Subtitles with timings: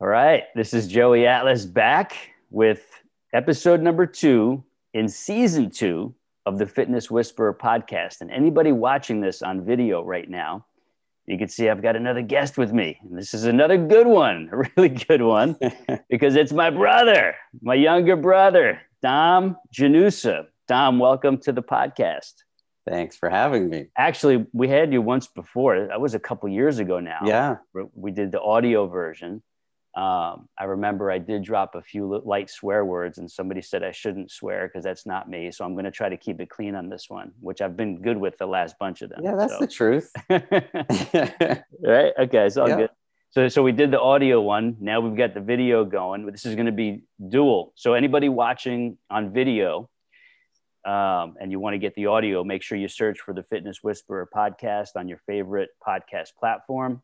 [0.00, 2.12] All right, this is Joey Atlas back
[2.50, 2.86] with
[3.32, 4.62] episode number two
[4.94, 6.14] in season two
[6.46, 8.20] of the Fitness Whisperer podcast.
[8.20, 10.64] And anybody watching this on video right now,
[11.26, 12.96] you can see I've got another guest with me.
[13.02, 15.56] And this is another good one, a really good one,
[16.08, 20.46] because it's my brother, my younger brother, Dom Janusa.
[20.68, 22.34] Dom, welcome to the podcast.
[22.88, 23.86] Thanks for having me.
[23.98, 25.88] Actually, we had you once before.
[25.88, 27.18] That was a couple years ago now.
[27.24, 27.56] Yeah.
[27.94, 29.42] We did the audio version.
[29.98, 33.90] Um, I remember I did drop a few light swear words, and somebody said I
[33.90, 35.50] shouldn't swear because that's not me.
[35.50, 38.00] So I'm going to try to keep it clean on this one, which I've been
[38.00, 39.22] good with the last bunch of them.
[39.24, 39.58] Yeah, that's so.
[39.58, 40.12] the truth.
[40.30, 42.12] right?
[42.16, 42.76] Okay, it's all yeah.
[42.76, 42.90] good.
[43.30, 44.76] So, so we did the audio one.
[44.78, 46.26] Now we've got the video going.
[46.26, 47.72] This is going to be dual.
[47.74, 49.90] So anybody watching on video,
[50.84, 53.82] um, and you want to get the audio, make sure you search for the Fitness
[53.82, 57.02] Whisperer podcast on your favorite podcast platform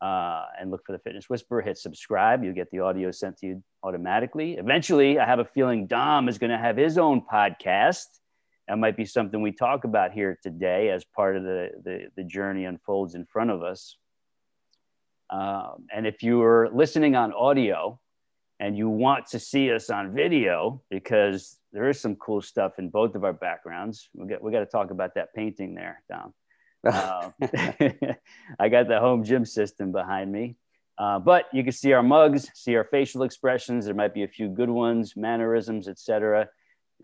[0.00, 1.62] uh, and look for the Fitness Whisperer.
[1.62, 2.44] Hit subscribe.
[2.44, 4.54] You'll get the audio sent to you automatically.
[4.54, 8.06] Eventually, I have a feeling Dom is going to have his own podcast.
[8.68, 12.24] That might be something we talk about here today as part of the, the, the
[12.24, 13.96] journey unfolds in front of us.
[15.30, 17.98] Um, and if you're listening on audio
[18.60, 22.90] and you want to see us on video, because there is some cool stuff in
[22.90, 26.32] both of our backgrounds, we got, we got to talk about that painting there, Dom.
[26.86, 27.30] Uh,
[28.58, 30.56] I got the home gym system behind me.
[30.98, 33.84] Uh, but you can see our mugs, see our facial expressions.
[33.84, 36.48] There might be a few good ones, mannerisms, etc.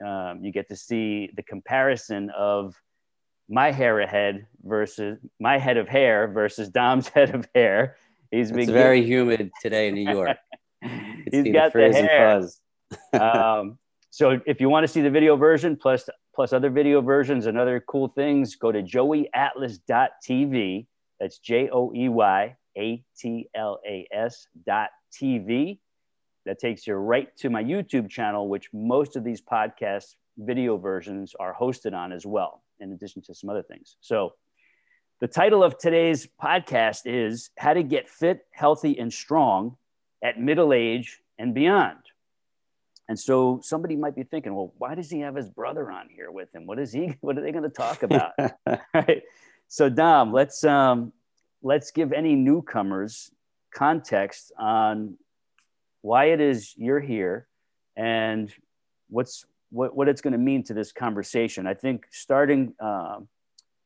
[0.05, 2.75] Um, you get to see the comparison of
[3.48, 7.97] my hair ahead versus my head of hair versus Dom's head of hair.
[8.30, 10.38] He's it's very humid today in New York.
[11.30, 13.22] He's got the, the hair.
[13.22, 17.47] um, so if you want to see the video version plus plus other video versions
[17.47, 20.86] and other cool things, go to joeyatlas.tv.
[21.20, 25.78] That's J O E Y A T L A S dot TV.
[26.44, 31.34] That takes you right to my YouTube channel, which most of these podcast video versions
[31.38, 33.97] are hosted on as well, in addition to some other things.
[34.00, 34.32] So,
[35.20, 39.76] the title of today's podcast is How to Get Fit, Healthy, and Strong
[40.25, 41.99] at Middle Age and Beyond.
[43.08, 46.30] And so somebody might be thinking, well, why does he have his brother on here
[46.30, 46.66] with him?
[46.66, 47.16] What is he?
[47.20, 48.32] What are they going to talk about?
[48.94, 49.22] right.
[49.68, 51.12] So Dom, let's um,
[51.62, 53.30] let's give any newcomers
[53.74, 55.16] context on
[56.02, 57.46] why it is you're here
[57.96, 58.52] and
[59.08, 61.66] what's what, what it's going to mean to this conversation.
[61.66, 63.28] I think starting um,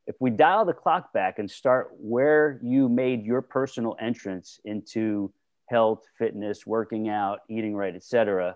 [0.07, 5.33] if we dial the clock back and start where you made your personal entrance into
[5.69, 8.55] health, fitness, working out, eating right, etc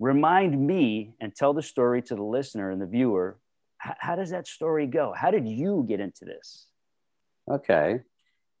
[0.00, 3.38] remind me and tell the story to the listener and the viewer.
[3.86, 5.12] H- how does that story go?
[5.16, 6.66] How did you get into this?
[7.48, 8.00] Okay.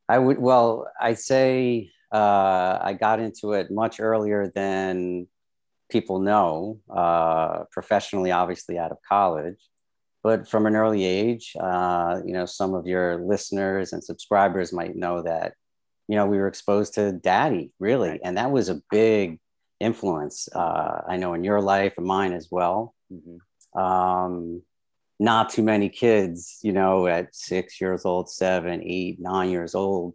[0.08, 5.28] I would, well, I say uh, I got into it much earlier than
[5.90, 9.58] people know, uh, professionally, obviously out of college.
[10.22, 14.94] But from an early age, uh, you know, some of your listeners and subscribers might
[14.94, 15.54] know that,
[16.08, 18.20] you know, we were exposed to daddy, really.
[18.22, 19.38] And that was a big
[19.80, 20.48] influence.
[20.54, 22.94] Uh, I know in your life and mine as well.
[23.12, 23.80] Mm-hmm.
[23.80, 24.62] Um,
[25.18, 30.14] not too many kids, you know, at six years old, seven, eight, nine years old,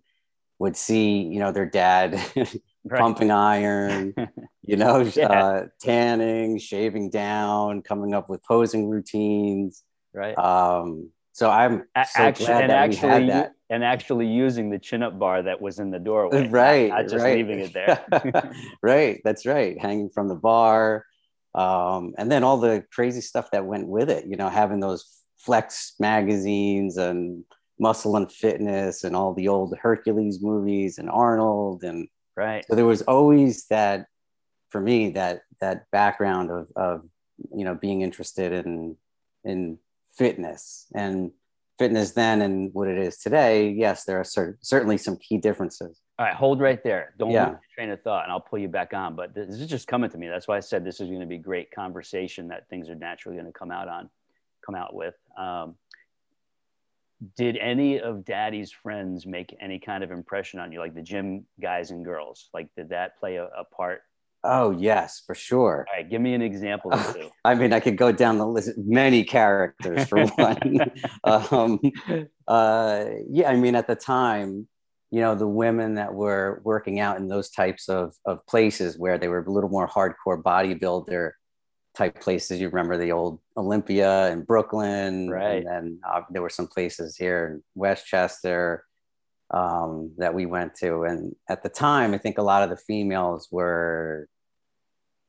[0.58, 3.00] would see, you know, their dad right.
[3.00, 4.16] pumping iron,
[4.64, 5.28] you know, yeah.
[5.28, 9.84] uh, tanning, shaving down, coming up with posing routines.
[10.14, 10.38] Right.
[10.38, 13.52] Um, so I'm so actually, glad that actually, we had that.
[13.70, 16.48] And actually using the chin up bar that was in the doorway.
[16.50, 16.88] Right.
[16.88, 17.36] Not, not just right.
[17.36, 18.54] leaving it there.
[18.82, 19.20] right.
[19.26, 19.78] That's right.
[19.78, 21.04] Hanging from the bar.
[21.54, 25.06] Um, and then all the crazy stuff that went with it, you know, having those
[25.38, 27.44] flex magazines and
[27.82, 31.84] muscle and fitness and all the old Hercules movies and Arnold.
[31.84, 32.08] And
[32.38, 32.64] right.
[32.70, 34.06] So there was always that,
[34.70, 37.02] for me, that, that background of, of,
[37.54, 38.96] you know, being interested in,
[39.44, 39.80] in
[40.18, 41.32] fitness and
[41.78, 46.02] fitness then and what it is today, yes, there are cer- certainly some key differences.
[46.18, 47.14] All right, hold right there.
[47.20, 47.56] Don't yeah.
[47.74, 49.16] train of thought, and I'll pull you back on.
[49.16, 50.30] But this is just coming to me.
[50.30, 53.36] That's why I said this is going to be great conversation that things are naturally
[53.36, 54.10] going to come out on,
[54.66, 55.16] come out with.
[55.38, 55.76] Um,
[57.36, 61.46] did any of Daddy's friends make any kind of impression on you, like the gym
[61.62, 62.50] guys and girls?
[62.54, 64.04] Like, did that play a, a part
[64.46, 65.86] Oh yes, for sure.
[65.90, 67.30] All right, give me an example or two.
[67.46, 68.72] I mean, I could go down the list.
[68.78, 70.80] Many characters for one.
[71.24, 71.80] um,
[72.48, 74.68] uh, yeah, I mean, at the time,
[75.12, 79.18] you know, the women that were working out in those types of of places where
[79.18, 81.32] they were a little more hardcore bodybuilder
[81.96, 82.60] type places.
[82.62, 85.58] You remember the old Olympia in Brooklyn, right?
[85.58, 88.86] And then uh, there were some places here in Westchester.
[89.52, 91.04] um, that we went to.
[91.04, 94.28] And at the time, I think a lot of the females were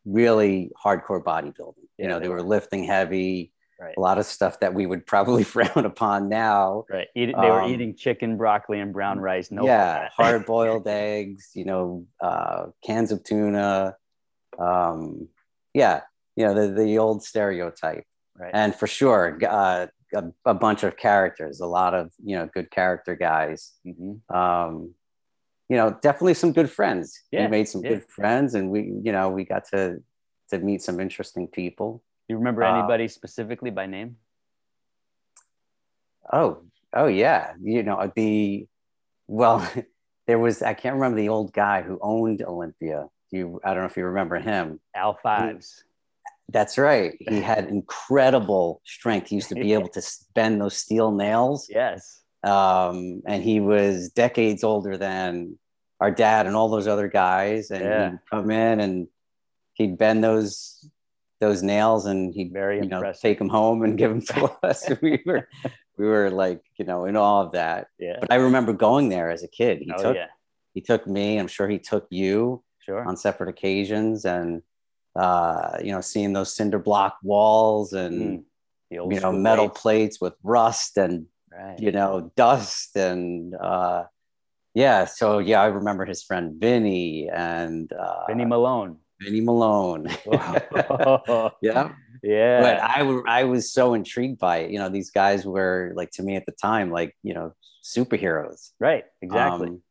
[0.07, 1.75] really hardcore bodybuilding.
[1.99, 3.53] You know, they, were, lifting heavy.
[3.79, 3.95] Right.
[3.97, 6.85] A lot of stuff that we would probably frown upon now.
[6.89, 7.09] Right.
[7.15, 9.51] Eat, they um, were eating chicken, broccoli, and brown rice.
[9.51, 9.67] No.
[9.67, 10.09] Yeah.
[10.17, 11.51] hard boiled eggs.
[11.55, 13.97] You know, uh, cans of tuna.
[14.59, 15.29] Um,
[15.75, 16.03] yeah.
[16.37, 18.05] You know the the old stereotype.
[18.39, 18.51] Right.
[18.53, 22.71] And for sure, uh, a, a, bunch of characters, a lot of you know good
[22.71, 23.73] character guys.
[23.87, 24.37] Mm-hmm.
[24.37, 24.95] Um,
[25.69, 27.21] you know, definitely some good friends.
[27.31, 27.91] Yeah, we made some yeah.
[27.91, 30.03] good friends, and we you know we got to
[30.51, 32.03] to meet some interesting people.
[32.29, 34.17] You remember uh, anybody uh, specifically by name?
[36.33, 37.55] Oh, oh yeah.
[37.63, 38.67] You know the
[39.27, 39.69] well,
[40.27, 43.07] there was I can't remember the old guy who owned Olympia.
[43.31, 44.81] You I don't know if you remember him.
[44.95, 45.85] Al Fives.
[46.49, 47.17] That's right.
[47.19, 49.29] He had incredible strength.
[49.29, 50.03] He used to be able to
[50.35, 51.69] bend those steel nails.
[51.69, 52.23] Yes.
[52.43, 55.59] Um, and he was decades older than
[56.01, 57.71] our dad and all those other guys.
[57.71, 58.11] And yeah.
[58.11, 59.09] he'd come in and
[59.75, 60.89] he'd bend those
[61.39, 64.89] those nails and he'd very you know take them home and give them to us.
[65.03, 65.49] we were
[65.99, 67.89] we were like you know in all of that.
[67.99, 68.19] Yeah.
[68.21, 69.79] But I remember going there as a kid.
[69.81, 70.27] He oh, took yeah.
[70.75, 71.39] he took me.
[71.39, 72.63] I'm sure he took you.
[72.81, 73.05] Sure.
[73.05, 74.63] On separate occasions and
[75.17, 78.45] uh, you know, seeing those cinder block walls and mm,
[78.91, 79.81] you know metal plates.
[79.81, 81.79] plates with rust and right.
[81.79, 84.05] you know dust and uh,
[84.75, 85.07] yeah.
[85.07, 88.99] So yeah, I remember his friend Vinny and uh, Vinny Malone.
[89.21, 90.07] Vinny Malone.
[91.63, 91.93] yeah.
[92.23, 92.61] Yeah.
[92.61, 94.71] But I, I was so intrigued by it.
[94.71, 97.55] You know, these guys were like to me at the time, like, you know,
[97.85, 98.73] superheroes.
[98.81, 99.05] Right.
[99.23, 99.69] Exactly.
[99.69, 99.83] Um,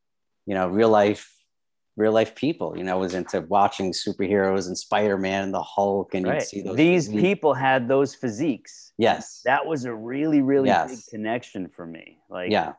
[0.46, 1.35] you know, real life
[1.98, 2.78] real life people.
[2.78, 6.36] You know, was into watching superheroes and Spider Man and the Hulk, and right.
[6.36, 6.76] you'd see those.
[6.76, 7.22] These physiques.
[7.22, 8.94] people had those physiques.
[8.98, 10.90] Yes, that was a really, really yes.
[10.90, 12.20] big connection for me.
[12.30, 12.74] Like, yeah,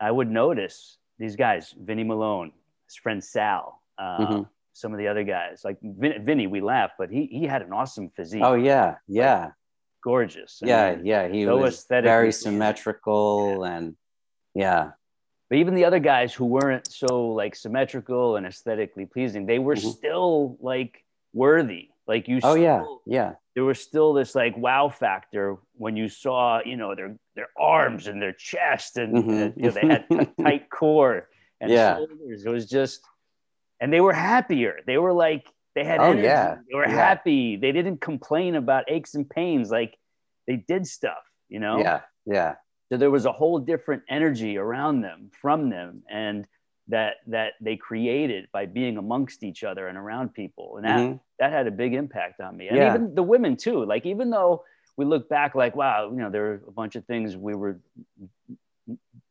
[0.00, 2.52] I would notice these guys, Vinny Malone,
[2.86, 3.80] his friend Sal.
[3.98, 4.42] Uh, mm-hmm.
[4.74, 7.72] Some of the other guys, like Vin- Vinny, we laugh, but he he had an
[7.72, 8.42] awesome physique.
[8.42, 9.52] Oh yeah, yeah, like,
[10.02, 10.60] gorgeous.
[10.62, 13.76] I yeah, mean, yeah, he was very symmetrical yeah.
[13.76, 13.96] and
[14.54, 14.90] yeah
[15.52, 19.74] but even the other guys who weren't so like symmetrical and aesthetically pleasing they were
[19.74, 19.90] mm-hmm.
[19.90, 21.04] still like
[21.34, 21.90] worthy.
[22.06, 22.82] Like you oh still, yeah.
[23.04, 27.48] yeah there was still this like wow factor when you saw you know their their
[27.54, 29.60] arms and their chest and, mm-hmm.
[29.60, 31.28] you know they had a tight core
[31.60, 31.96] and yeah.
[31.96, 32.46] shoulders.
[32.46, 33.02] It was just
[33.78, 34.78] and they were happier.
[34.86, 36.22] They were like they had oh, energy.
[36.22, 36.56] yeah.
[36.66, 36.94] They were yeah.
[36.94, 37.56] happy.
[37.56, 39.70] They didn't complain about aches and pains.
[39.70, 39.98] Like
[40.46, 41.76] they did stuff you know?
[41.76, 42.00] Yeah.
[42.24, 42.54] Yeah
[42.92, 46.46] so there was a whole different energy around them from them and
[46.88, 51.16] that that they created by being amongst each other and around people and that mm-hmm.
[51.38, 52.94] that had a big impact on me and yeah.
[52.94, 54.62] even the women too like even though
[54.98, 57.80] we look back like wow you know there are a bunch of things we were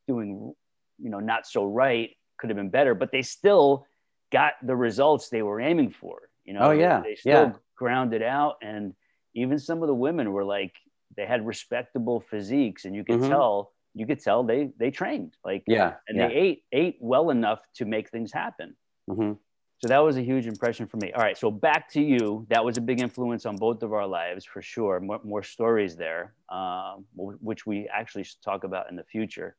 [0.07, 0.55] doing
[0.97, 3.85] you know not so right could have been better but they still
[4.31, 7.51] got the results they were aiming for you know oh yeah they still yeah.
[7.75, 8.95] grounded out and
[9.35, 10.73] even some of the women were like
[11.15, 13.29] they had respectable physiques and you could mm-hmm.
[13.29, 16.27] tell you could tell they they trained like yeah and yeah.
[16.27, 18.75] they ate ate well enough to make things happen.
[19.09, 19.33] Mm-hmm.
[19.79, 21.11] so that was a huge impression for me.
[21.11, 22.45] All right so back to you.
[22.49, 24.99] That was a big influence on both of our lives for sure.
[24.99, 29.57] More, more stories there um, which we actually should talk about in the future.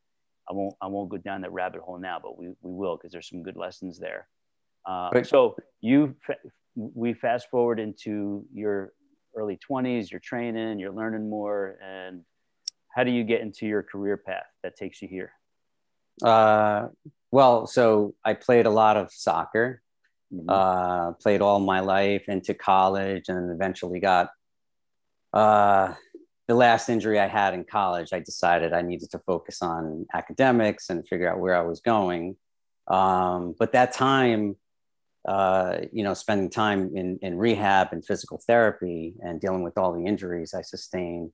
[0.49, 3.13] I won't i won't go down that rabbit hole now but we, we will because
[3.13, 4.29] there's some good lessons there.
[4.85, 6.17] Uh, so you
[6.75, 8.93] we fast forward into your
[9.35, 12.23] early 20s, you're training, you're learning more, and
[12.95, 15.33] how do you get into your career path that takes you here?
[16.23, 16.89] Uh,
[17.31, 19.83] well, so I played a lot of soccer,
[20.33, 20.49] mm-hmm.
[20.49, 24.31] uh, played all my life into college, and eventually got
[25.33, 25.95] uh,
[26.49, 28.13] the last injury I had in college.
[28.13, 32.37] I decided I needed to focus on academics and figure out where I was going.
[32.89, 34.57] Um, but that time,
[35.27, 39.93] uh, you know, spending time in, in rehab and physical therapy and dealing with all
[39.93, 41.33] the injuries I sustained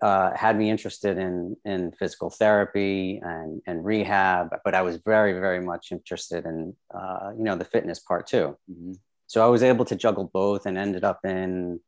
[0.00, 5.32] uh, had me interested in, in physical therapy and, and rehab, but I was very,
[5.34, 8.56] very much interested in, uh, you know, the fitness part too.
[8.70, 8.92] Mm-hmm.
[9.26, 11.80] So I was able to juggle both and ended up in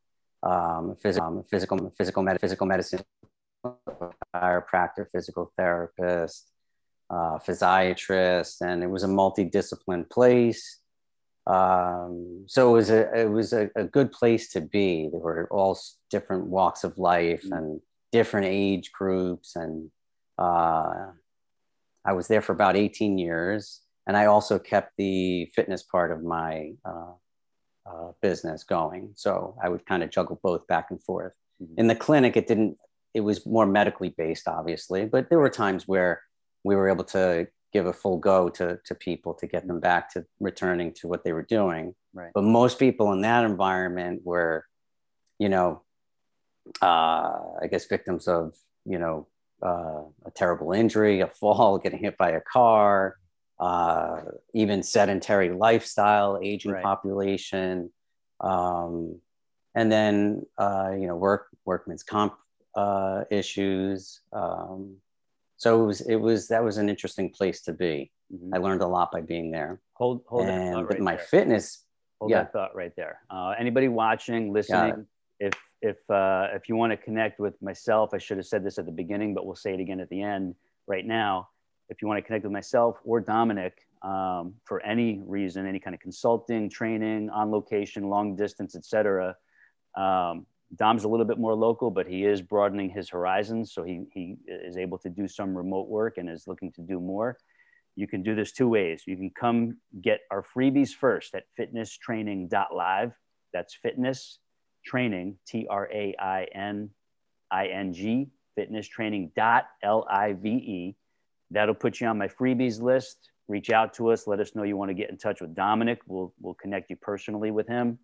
[0.43, 3.01] um, physical, um, physical, physical, med- physical medicine,
[4.35, 6.51] chiropractor, physical therapist,
[7.09, 10.80] uh, physiatrist, and it was a multidiscipline place
[11.47, 15.09] um, so it was a it was a, a, good place to be.
[15.11, 15.77] There were all
[16.11, 17.53] different walks of life mm-hmm.
[17.53, 17.81] and
[18.11, 19.89] different age groups, and
[20.37, 21.07] uh,
[22.05, 23.81] I was there for about 18 years.
[24.07, 27.13] And I also kept the fitness part of my uh,
[27.85, 29.11] uh, business going.
[29.15, 31.33] So I would kind of juggle both back and forth.
[31.61, 31.73] Mm-hmm.
[31.77, 32.77] In the clinic, it didn't.
[33.13, 36.21] It was more medically based, obviously, but there were times where
[36.63, 40.11] we were able to give a full go to to people to get them back
[40.13, 41.95] to returning to what they were doing.
[42.13, 42.31] Right.
[42.33, 44.65] But most people in that environment were,
[45.39, 45.81] you know,
[46.81, 49.27] uh, I guess victims of you know
[49.63, 53.17] uh, a terrible injury, a fall, getting hit by a car,
[53.59, 54.21] uh,
[54.53, 56.83] even sedentary lifestyle, aging right.
[56.83, 57.91] population,
[58.39, 59.19] um,
[59.75, 62.33] and then uh, you know work workman's comp
[62.75, 64.21] uh, issues.
[64.33, 64.97] Um,
[65.61, 68.11] so it was it was that was an interesting place to be.
[68.33, 68.55] Mm-hmm.
[68.55, 69.79] I learned a lot by being there.
[69.93, 71.23] Hold hold and right my there.
[71.25, 71.85] fitness.
[72.19, 72.39] Hold yeah.
[72.39, 73.19] that thought right there.
[73.29, 75.05] Uh, anybody watching, listening,
[75.39, 75.53] if
[75.83, 78.87] if uh, if you want to connect with myself, I should have said this at
[78.87, 80.55] the beginning, but we'll say it again at the end.
[80.87, 81.49] Right now,
[81.89, 85.93] if you want to connect with myself or Dominic um, for any reason, any kind
[85.93, 89.35] of consulting, training, on location, long distance, etc.
[89.95, 94.05] Um, Dom's a little bit more local, but he is broadening his horizons, so he
[94.13, 97.37] he is able to do some remote work and is looking to do more.
[97.95, 99.03] You can do this two ways.
[99.05, 103.11] You can come get our freebies first at fitnesstraining.live.
[103.53, 104.39] That's fitness
[104.85, 106.91] training, T R A I N
[107.51, 110.95] I N G, fitness training L I V E.
[111.51, 113.29] That'll put you on my freebies list.
[113.49, 114.25] Reach out to us.
[114.25, 115.99] Let us know you want to get in touch with Dominic.
[116.07, 117.99] We'll, we'll connect you personally with him.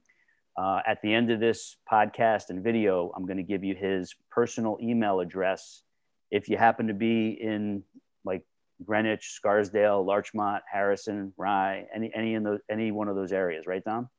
[0.57, 4.15] Uh, at the end of this podcast and video, I'm going to give you his
[4.31, 5.83] personal email address.
[6.31, 7.83] If you happen to be in
[8.25, 8.43] like
[8.83, 13.83] Greenwich, Scarsdale, Larchmont, Harrison, Rye, any any in those any one of those areas, right,
[13.83, 14.09] Dom?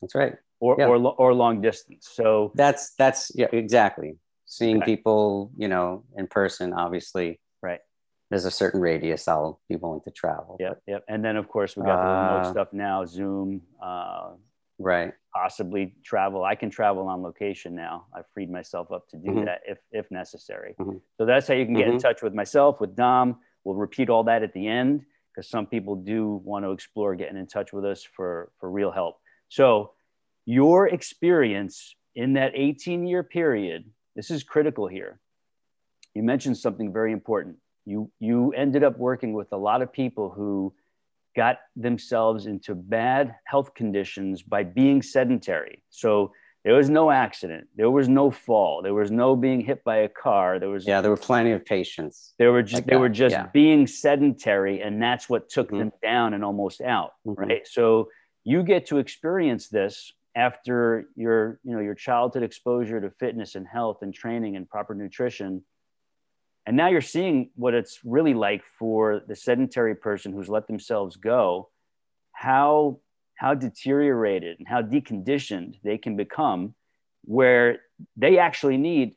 [0.00, 0.86] That's right or yeah.
[0.86, 2.08] or or long distance.
[2.12, 4.16] So that's that's yeah exactly
[4.46, 4.86] seeing okay.
[4.86, 6.72] people you know in person.
[6.72, 7.80] Obviously, right.
[8.30, 10.56] There's a certain radius I'll be willing to travel.
[10.58, 11.04] Yep, yep.
[11.08, 13.62] And then of course we got the remote uh, stuff now, Zoom.
[13.80, 14.30] Uh,
[14.78, 15.12] right.
[15.34, 16.44] Possibly travel.
[16.44, 18.06] I can travel on location now.
[18.14, 19.44] I've freed myself up to do mm-hmm.
[19.44, 20.74] that if if necessary.
[20.78, 20.98] Mm-hmm.
[21.18, 21.94] So that's how you can get mm-hmm.
[21.94, 23.38] in touch with myself, with Dom.
[23.64, 25.04] We'll repeat all that at the end
[25.34, 28.90] because some people do want to explore getting in touch with us for for real
[28.90, 29.16] help.
[29.48, 29.92] So
[30.46, 35.20] your experience in that 18 year period, this is critical here.
[36.14, 37.56] You mentioned something very important.
[37.84, 40.72] You, you ended up working with a lot of people who
[41.36, 45.82] got themselves into bad health conditions by being sedentary.
[45.90, 46.32] So
[46.64, 47.68] there was no accident.
[47.76, 48.82] There was no fall.
[48.82, 50.58] There was no being hit by a car.
[50.58, 51.00] There was yeah.
[51.00, 52.34] There were plenty of patients.
[52.38, 53.46] They were just like they were just yeah.
[53.52, 55.78] being sedentary, and that's what took mm-hmm.
[55.78, 57.12] them down and almost out.
[57.24, 57.40] Mm-hmm.
[57.40, 57.66] Right.
[57.66, 58.08] So
[58.42, 63.66] you get to experience this after your you know your childhood exposure to fitness and
[63.66, 65.62] health and training and proper nutrition
[66.66, 71.16] and now you're seeing what it's really like for the sedentary person who's let themselves
[71.16, 71.68] go
[72.32, 72.98] how
[73.34, 76.74] how deteriorated and how deconditioned they can become
[77.24, 77.80] where
[78.16, 79.14] they actually need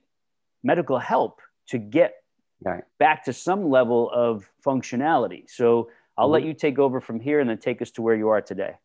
[0.63, 2.15] medical help to get
[2.63, 2.83] right.
[2.97, 6.33] back to some level of functionality so i'll mm-hmm.
[6.33, 8.75] let you take over from here and then take us to where you are today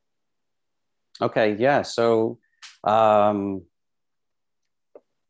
[1.20, 1.82] Okay, yeah.
[1.82, 2.38] So
[2.82, 3.62] um,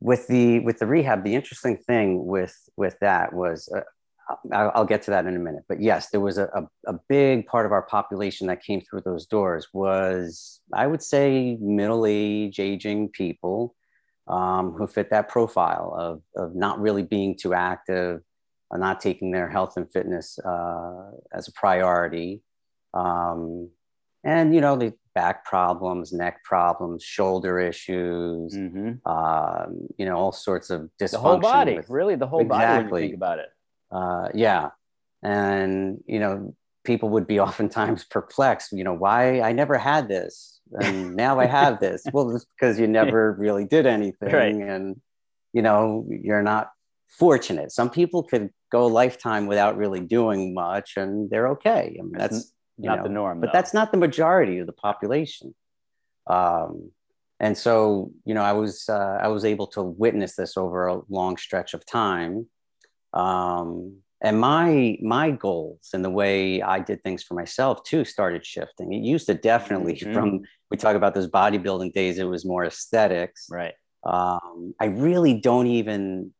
[0.05, 3.81] with the with the rehab, the interesting thing with with that was uh,
[4.53, 5.65] I'll, get to that in a minute.
[5.67, 9.01] But yes, there was a, a, a, big part of our population that came through
[9.03, 13.75] those doors was I would say middle age, aging people
[14.29, 18.21] um, who fit that profile of of not really being too active,
[18.71, 22.43] uh, not taking their health and fitness uh, as a priority.
[22.93, 23.71] Um,
[24.23, 29.09] and you know they back problems, neck problems, shoulder issues, mm-hmm.
[29.09, 31.11] um, you know, all sorts of dysfunction.
[31.11, 32.91] The whole body, with, really, the whole exactly.
[32.91, 33.49] body think about it.
[33.91, 34.71] Uh, yeah.
[35.23, 36.55] And, you know,
[36.85, 41.47] people would be oftentimes perplexed, you know, why I never had this and now I
[41.47, 42.03] have this.
[42.13, 44.33] well, it's because you never really did anything.
[44.33, 44.55] Right.
[44.55, 45.01] And,
[45.53, 46.71] you know, you're not
[47.09, 47.71] fortunate.
[47.71, 51.97] Some people could go a lifetime without really doing much and they're okay.
[51.99, 53.41] I mean, that's not know, the norm.
[53.41, 55.55] But that's not the majority of the population.
[56.27, 56.91] Um,
[57.41, 61.01] and so, you know, I was uh, I was able to witness this over a
[61.09, 62.47] long stretch of time.
[63.13, 68.47] Um, and my my goals and the way I did things for myself too started
[68.47, 68.93] shifting.
[68.93, 70.15] It used to definitely mm-hmm.
[70.15, 70.41] from
[70.71, 72.19] we talk about those bodybuilding days.
[72.19, 73.75] It was more aesthetics, right?
[74.05, 76.33] Um, I really don't even.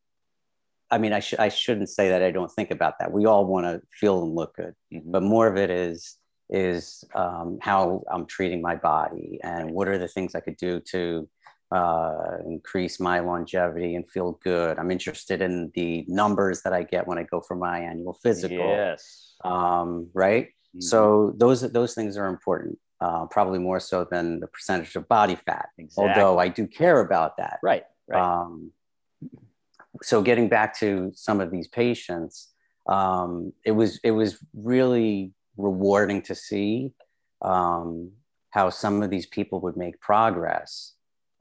[0.89, 3.11] I mean, I should I shouldn't say that I don't think about that.
[3.11, 5.11] We all want to feel and look good, mm-hmm.
[5.11, 6.17] but more of it is
[6.49, 10.79] is um, how I'm treating my body and what are the things I could do
[10.91, 11.27] to
[11.71, 14.77] uh, increase my longevity and feel good.
[14.77, 18.57] I'm interested in the numbers that I get when I go for my annual physical.
[18.57, 19.33] Yes.
[19.43, 20.47] Um, right.
[20.47, 20.81] Mm-hmm.
[20.81, 22.77] So those those things are important.
[23.01, 25.69] Uh, probably more so than the percentage of body fat.
[25.77, 26.09] Exactly.
[26.09, 27.59] Although I do care about that.
[27.61, 27.83] Right.
[28.07, 28.21] Right.
[28.21, 28.71] Um,
[30.01, 32.53] so getting back to some of these patients,
[32.87, 36.91] um, it was it was really rewarding to see
[37.41, 38.11] um,
[38.51, 40.93] how some of these people would make progress.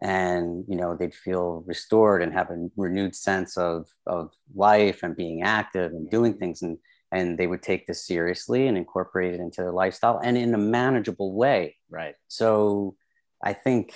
[0.02, 5.16] And you know they'd feel restored and have a renewed sense of of life and
[5.16, 6.62] being active and doing things.
[6.62, 6.78] And
[7.14, 10.58] and they would take this seriously and incorporate it into their lifestyle and in a
[10.58, 11.76] manageable way.
[11.88, 12.16] Right.
[12.28, 12.96] So
[13.42, 13.92] i think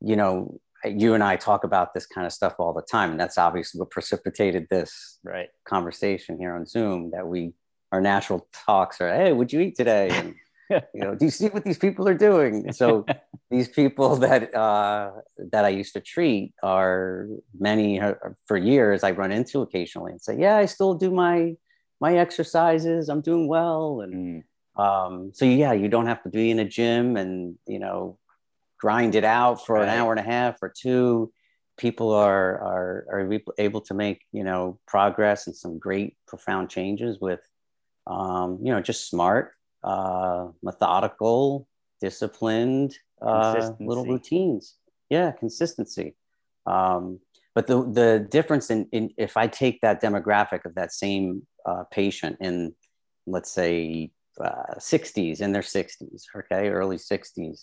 [0.00, 3.10] you know you and i talk about this kind of stuff all the time.
[3.10, 5.48] And that's obviously what precipitated this right.
[5.64, 7.54] conversation here on zoom that we
[7.94, 10.08] our natural talks are hey what'd you eat today?
[10.10, 10.34] And
[10.94, 12.72] you know do you see what these people are doing?
[12.72, 13.06] So
[13.50, 15.12] these people that uh,
[15.52, 18.14] that i used to treat are many uh,
[18.46, 21.54] for years i run into occasionally and say yeah i still do my
[22.04, 23.08] my exercises.
[23.08, 24.02] I'm doing well.
[24.02, 24.44] And
[24.78, 24.82] mm.
[24.84, 28.18] um, so yeah you don't have to be in a gym and you know
[28.78, 29.88] grind it out for right.
[29.88, 31.32] an hour and a half or two.
[31.76, 37.18] People are are are able to make you know progress and some great profound changes
[37.20, 37.40] with
[38.06, 39.52] um, you know just smart
[39.84, 41.68] uh, methodical,
[42.00, 44.76] disciplined uh, little routines.
[45.10, 46.16] Yeah, consistency.
[46.66, 47.20] Um,
[47.54, 51.84] but the the difference in, in if I take that demographic of that same uh,
[51.90, 52.74] patient in,
[53.26, 54.10] let's say,
[54.42, 57.60] uh, 60s in their 60s, okay, early 60s,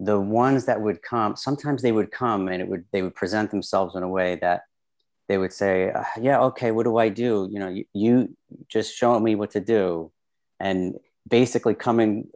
[0.00, 3.50] the ones that would come, sometimes they would come and it would they would present
[3.50, 4.62] themselves in a way that
[5.32, 7.48] they would say, uh, "Yeah, okay, what do I do?
[7.50, 8.36] You know, you, you
[8.68, 10.12] just show me what to do,"
[10.60, 10.96] and
[11.26, 12.28] basically coming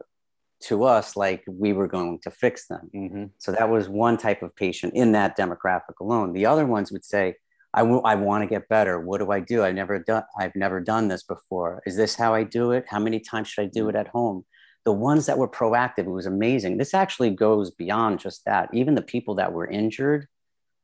[0.69, 2.89] to us like we were going to fix them.
[2.95, 3.25] Mm-hmm.
[3.37, 6.33] So that was one type of patient in that demographic alone.
[6.33, 7.35] The other ones would say,
[7.75, 8.99] I, w- I want to get better.
[8.99, 9.63] What do I do?
[9.63, 11.83] I've never done, I've never done this before.
[11.85, 12.85] Is this how I do it?
[12.89, 14.45] How many times should I do it at home?
[14.83, 16.77] The ones that were proactive, it was amazing.
[16.77, 18.69] This actually goes beyond just that.
[18.73, 20.27] Even the people that were injured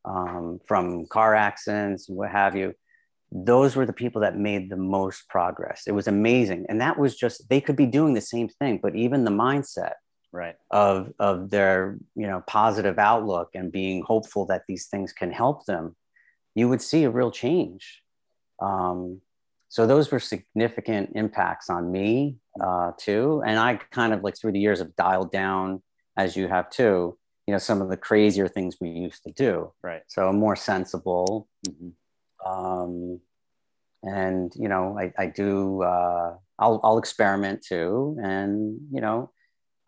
[0.06, 2.74] um, from car accidents what have you,
[3.32, 5.84] those were the people that made the most progress.
[5.88, 6.66] It was amazing.
[6.70, 9.94] And that was just, they could be doing the same thing, but even the mindset
[10.34, 15.32] right of of their you know positive outlook and being hopeful that these things can
[15.32, 15.96] help them
[16.56, 18.02] you would see a real change
[18.62, 19.22] um,
[19.70, 24.52] so those were significant impacts on me uh, too and i kind of like through
[24.52, 25.82] the years have dialed down
[26.18, 29.72] as you have too you know some of the crazier things we used to do
[29.82, 31.90] right so more sensible mm-hmm
[32.46, 33.20] um,
[34.04, 39.32] and you know I, I do uh, I'll, I'll experiment too and you know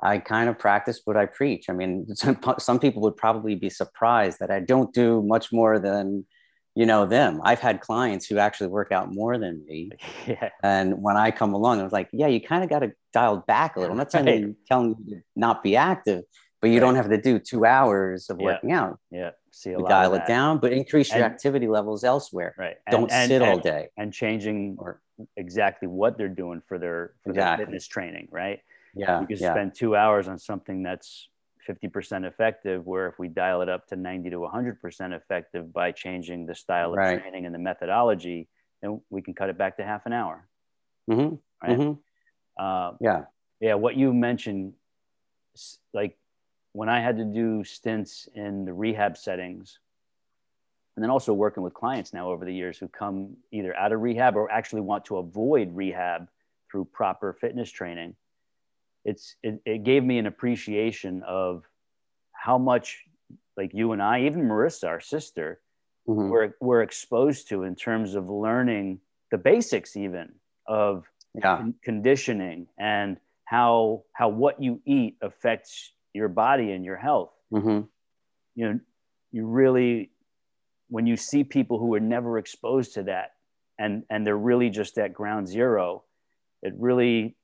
[0.01, 1.69] I kind of practice what I preach.
[1.69, 5.79] I mean, some, some people would probably be surprised that I don't do much more
[5.79, 6.25] than,
[6.75, 7.39] you know, them.
[7.43, 9.91] I've had clients who actually work out more than me.
[10.27, 10.49] Yeah.
[10.61, 13.37] And when I come along, I was like, yeah, you kind of got to dial
[13.47, 13.93] back a little.
[13.93, 14.55] I'm not telling, right.
[14.67, 16.23] telling you to not be active,
[16.65, 16.86] but you right.
[16.88, 18.45] don't have to do two hours of yeah.
[18.45, 18.99] working out.
[19.12, 22.54] Yeah see a lot dial it down, but increase your and, activity levels elsewhere.
[22.58, 22.75] Right.
[22.91, 23.89] Don't and, sit all day.
[23.97, 25.01] And changing or
[25.38, 27.58] exactly what they're doing for their for exactly.
[27.58, 28.60] their fitness training, right?
[28.93, 29.21] Yeah.
[29.21, 29.54] You can yeah.
[29.54, 31.30] spend two hours on something that's
[31.69, 36.45] 50% effective, where if we dial it up to 90 to 100% effective by changing
[36.45, 37.19] the style of right.
[37.19, 38.47] training and the methodology,
[38.82, 40.47] then we can cut it back to half an hour.
[41.10, 41.36] Mm-hmm.
[41.63, 41.80] Right.
[41.80, 42.63] Mm-hmm.
[42.63, 43.23] Uh, yeah.
[43.62, 43.75] Yeah.
[43.75, 44.73] What you mentioned,
[45.93, 46.17] like
[46.75, 49.79] when I had to do stints in the rehab settings,
[50.95, 54.01] and then also working with clients now over the years who come either out of
[54.01, 56.27] rehab or actually want to avoid rehab
[56.69, 58.13] through proper fitness training,
[59.05, 61.63] it's it, it gave me an appreciation of
[62.33, 63.05] how much
[63.55, 65.61] like you and I, even Marissa, our sister,
[66.05, 66.27] mm-hmm.
[66.27, 68.99] were, were exposed to in terms of learning
[69.31, 70.33] the basics even
[70.67, 71.55] of yeah.
[71.55, 77.32] con- conditioning and how how what you eat affects your body and your health.
[77.54, 77.82] Mm-hmm.
[78.56, 78.80] You know,
[79.32, 80.12] you really,
[80.89, 83.32] when you see people who are never exposed to that
[83.78, 86.04] and, and they're really just at ground zero,
[86.63, 87.36] it really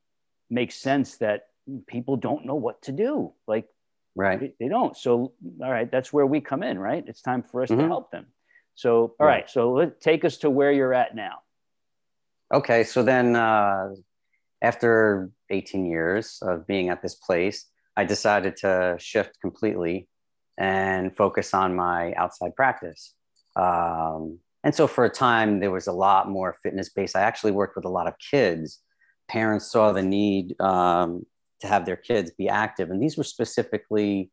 [0.50, 1.48] makes sense that
[1.86, 3.34] people don't know what to do.
[3.48, 3.68] Like,
[4.16, 4.40] right.
[4.40, 4.96] They, they don't.
[4.96, 7.04] So, all right, that's where we come in, right?
[7.06, 7.82] It's time for us mm-hmm.
[7.82, 8.28] to help them.
[8.76, 9.50] So, all right.
[9.50, 11.40] So let take us to where you're at now.
[12.54, 12.84] Okay.
[12.84, 13.90] So then, uh,
[14.62, 17.66] after 18 years of being at this place,
[17.98, 20.08] I decided to shift completely
[20.58, 23.14] and focus on my outside practice.
[23.56, 27.16] Um, and so for a time, there was a lot more fitness based.
[27.16, 28.80] I actually worked with a lot of kids.
[29.30, 31.26] Parents saw the need um,
[31.62, 32.92] to have their kids be active.
[32.92, 34.32] And these were specifically,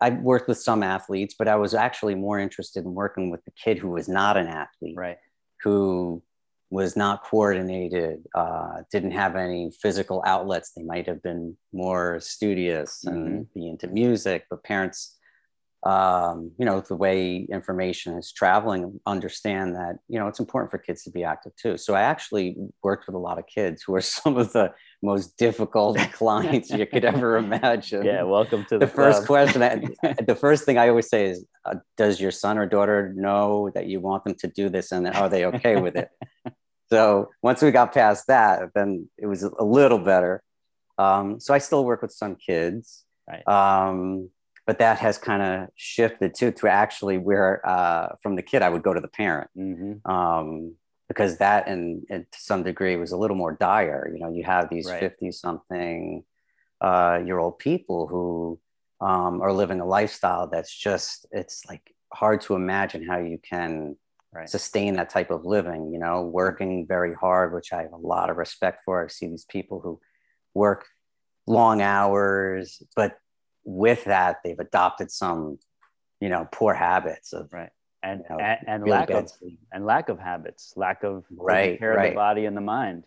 [0.00, 3.52] I worked with some athletes, but I was actually more interested in working with the
[3.62, 5.18] kid who was not an athlete, right?
[5.62, 6.22] Who
[6.70, 10.72] was not coordinated, uh, didn't have any physical outlets.
[10.76, 13.42] They might have been more studious and mm-hmm.
[13.54, 15.18] be into music, but parents
[15.84, 20.78] um, you know the way information is traveling understand that you know it's important for
[20.78, 23.94] kids to be active too so i actually worked with a lot of kids who
[23.94, 28.86] are some of the most difficult clients you could ever imagine yeah welcome to the,
[28.86, 29.60] the first question
[30.26, 33.86] the first thing i always say is uh, does your son or daughter know that
[33.86, 36.08] you want them to do this and are they okay with it
[36.90, 40.42] so once we got past that then it was a little better
[40.98, 43.46] um, so i still work with some kids right.
[43.46, 44.30] um,
[44.68, 48.68] but that has kind of shifted too to actually where uh, from the kid I
[48.68, 50.08] would go to the parent mm-hmm.
[50.08, 50.74] um,
[51.08, 54.10] because that and, and, to some degree was a little more dire.
[54.12, 55.34] You know, you have these fifty right.
[55.34, 56.22] something
[56.82, 58.60] uh, year old people who
[59.00, 63.96] um, are living a lifestyle that's just it's like hard to imagine how you can
[64.32, 64.48] right.
[64.48, 65.92] sustain that type of living.
[65.92, 69.04] You know, working very hard, which I have a lot of respect for.
[69.04, 70.00] I see these people who
[70.54, 70.86] work
[71.46, 73.18] long hours, but
[73.64, 75.58] with that, they've adopted some,
[76.20, 77.70] you know, poor habits of right
[78.02, 79.58] and you know, and, and really lack of sleep.
[79.72, 82.06] and lack of habits, lack of right, care right.
[82.06, 83.04] of the body and the mind.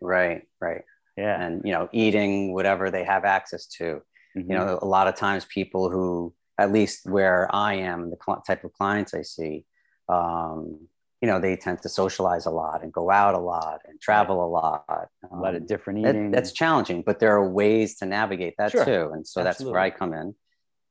[0.00, 0.82] Right, right.
[1.16, 4.02] Yeah, and you know, eating whatever they have access to.
[4.36, 4.50] Mm-hmm.
[4.50, 8.64] You know, a lot of times people who, at least where I am, the type
[8.64, 9.64] of clients I see,
[10.08, 10.88] um,
[11.20, 14.44] you know, they tend to socialize a lot and go out a lot and travel
[14.44, 14.84] a lot.
[14.88, 16.30] Um, a lot of um, different eating.
[16.30, 18.84] that's challenging, but there are ways to navigate that sure.
[18.84, 19.10] too.
[19.12, 19.44] And so Absolutely.
[19.44, 20.34] that's where I come in.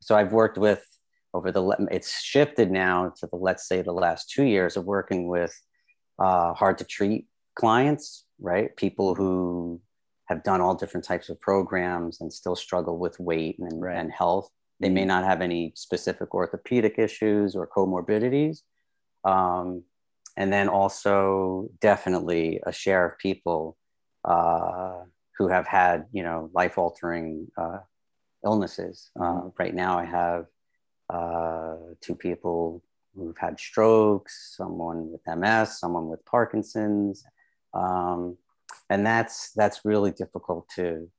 [0.01, 0.83] So I've worked with
[1.33, 5.27] over the, it's shifted now to the, let's say the last two years of working
[5.27, 5.53] with
[6.17, 8.75] uh, hard to treat clients, right?
[8.75, 9.81] People who
[10.27, 13.97] have done all different types of programs and still struggle with weight and, right.
[13.97, 14.49] and health.
[14.79, 15.09] They may mm-hmm.
[15.09, 18.59] not have any specific orthopedic issues or comorbidities.
[19.25, 19.83] Um,
[20.37, 23.77] and then also definitely a share of people
[24.23, 25.03] uh,
[25.37, 27.79] who have had you know life altering uh,
[28.43, 29.11] illnesses.
[29.19, 30.45] Uh, right now, I have
[31.09, 32.83] uh, two people
[33.15, 37.23] who've had strokes, someone with MS, someone with Parkinson's,
[37.73, 38.37] um,
[38.89, 41.09] and that's that's really difficult to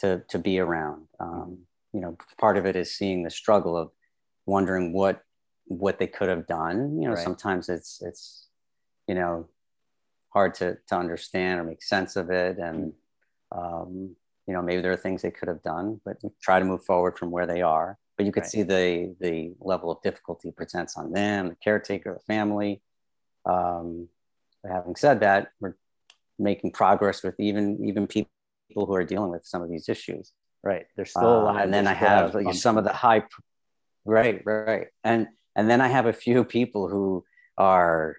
[0.00, 1.06] to to be around.
[1.20, 1.58] Um,
[1.92, 3.90] you know, part of it is seeing the struggle of
[4.46, 5.22] wondering what
[5.66, 7.00] what they could have done.
[7.00, 7.24] You know, right.
[7.24, 8.48] sometimes it's it's
[9.06, 9.48] you know
[10.30, 12.58] hard to to understand or make sense of it.
[12.58, 12.92] And
[13.52, 16.84] um, you know maybe there are things they could have done but try to move
[16.84, 17.98] forward from where they are.
[18.16, 18.50] But you could right.
[18.50, 22.82] see the the level of difficulty presents on them the caretaker the family.
[23.46, 24.08] Um,
[24.66, 25.76] having said that we're
[26.38, 28.30] making progress with even even people
[28.74, 30.32] who are dealing with some of these issues.
[30.62, 30.86] Right.
[30.96, 33.24] There's still a lot uh, and then i have like, some of the high
[34.04, 34.88] right right.
[35.02, 37.24] And and then i have a few people who
[37.56, 38.16] are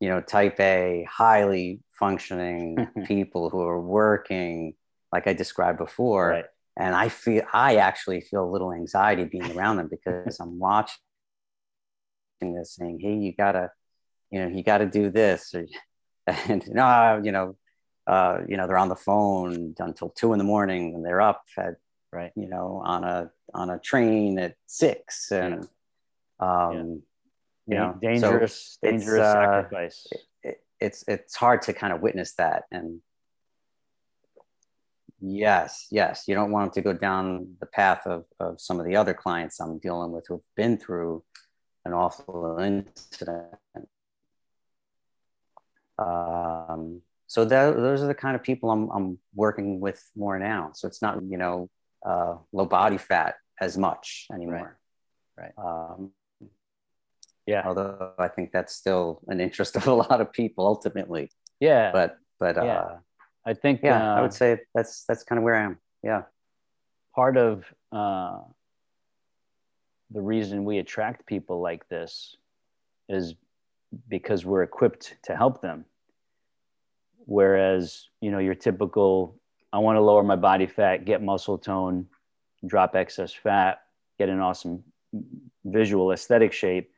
[0.00, 4.74] you know, type A, highly functioning people who are working,
[5.12, 6.28] like I described before.
[6.28, 6.44] Right.
[6.78, 10.96] And I feel, I actually feel a little anxiety being around them because I'm watching
[12.42, 13.70] this saying, hey, you gotta,
[14.30, 15.54] you know, you gotta do this.
[15.54, 15.64] Or,
[16.26, 17.56] and, you know, you know,
[18.06, 21.42] uh, you know, they're on the phone until two in the morning and they're up
[21.56, 21.76] at,
[22.12, 22.32] right.
[22.36, 25.32] you know, on a, on a train at six.
[25.32, 25.68] And, yeah.
[26.40, 27.02] Um,
[27.66, 27.66] yeah.
[27.66, 30.06] you know dangerous so dangerous uh, sacrifice.
[30.42, 33.00] it, it's it's hard to kind of witness that and
[35.20, 36.24] yes yes.
[36.26, 39.60] You don't want to go down the path of, of some of the other clients
[39.60, 41.22] i'm dealing with who've been through
[41.86, 43.46] an awful incident.
[45.98, 50.72] Um, so that, those are the kind of people I'm, I'm working with more now.
[50.74, 51.70] So it's not you know
[52.04, 54.78] uh, low body fat as much anymore.
[55.38, 55.64] Right, right.
[55.64, 56.10] Um,
[57.46, 57.62] yeah.
[57.64, 61.30] Although I think that's still an interest of a lot of people ultimately.
[61.60, 61.92] Yeah.
[61.92, 62.78] But but yeah.
[62.78, 62.98] uh
[63.46, 65.78] I think yeah, uh, I would say that's that's kind of where I am.
[66.02, 66.22] Yeah.
[67.14, 68.38] Part of uh
[70.10, 72.36] the reason we attract people like this
[73.08, 73.34] is
[74.08, 75.84] because we're equipped to help them.
[77.24, 79.40] Whereas, you know, your typical
[79.72, 82.06] I want to lower my body fat, get muscle tone,
[82.66, 83.80] drop excess fat,
[84.18, 84.82] get an awesome
[85.64, 86.90] visual aesthetic shape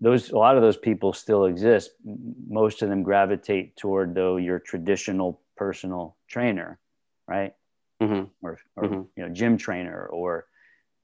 [0.00, 1.90] those a lot of those people still exist
[2.48, 6.78] most of them gravitate toward though your traditional personal trainer
[7.26, 7.54] right
[8.00, 8.24] mm-hmm.
[8.42, 9.02] or, or mm-hmm.
[9.16, 10.46] you know gym trainer or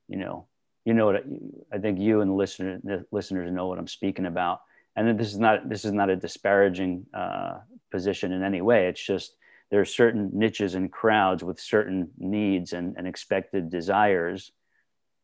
[0.09, 0.47] you know
[0.85, 1.25] you know what
[1.73, 4.61] i think you and the listener the listeners know what i'm speaking about
[4.97, 7.59] and this is not this is not a disparaging uh,
[7.91, 9.35] position in any way it's just
[9.71, 14.53] there are certain niches and crowds with certain needs and, and expected desires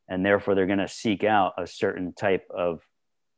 [0.08, 2.80] and therefore they're going to seek out a certain type of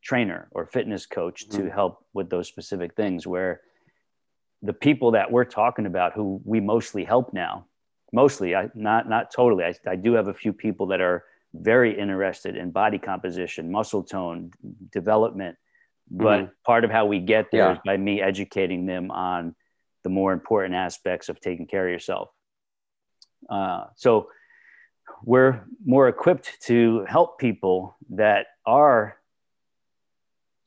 [0.02, 1.62] trainer or fitness coach mm-hmm.
[1.62, 3.60] to help with those specific things where
[4.62, 7.66] the people that we're talking about who we mostly help now
[8.12, 11.98] mostly I, not not totally I, I do have a few people that are very
[11.98, 14.52] interested in body composition, muscle tone,
[14.90, 15.56] development.
[16.10, 16.52] But mm-hmm.
[16.64, 17.72] part of how we get there yeah.
[17.72, 19.54] is by me educating them on
[20.02, 22.30] the more important aspects of taking care of yourself.
[23.48, 24.28] Uh, so
[25.24, 29.16] we're more equipped to help people that are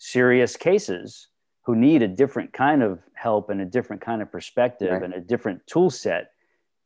[0.05, 1.29] serious cases
[1.63, 5.01] who need a different kind of help and a different kind of perspective right.
[5.01, 6.31] and a different tool set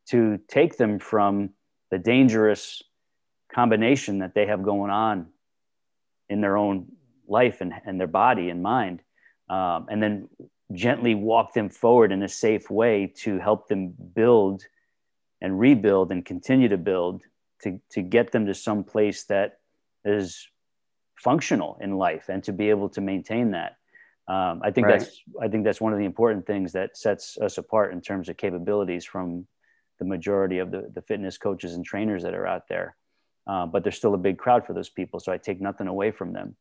[0.08, 1.50] to take them from
[1.90, 2.82] the dangerous
[3.52, 5.26] combination that they have going on
[6.30, 6.86] in their own
[7.28, 9.02] life and, and their body and mind
[9.50, 10.26] um, and then
[10.72, 14.64] gently walk them forward in a safe way to help them build
[15.42, 17.22] and rebuild and continue to build
[17.60, 19.58] to, to get them to some place that
[20.06, 20.48] is
[21.22, 23.76] functional in life and to be able to maintain that
[24.28, 25.00] um, i think right.
[25.00, 28.28] that's i think that's one of the important things that sets us apart in terms
[28.28, 29.46] of capabilities from
[29.98, 32.96] the majority of the, the fitness coaches and trainers that are out there
[33.46, 36.10] uh, but there's still a big crowd for those people so i take nothing away
[36.10, 36.56] from them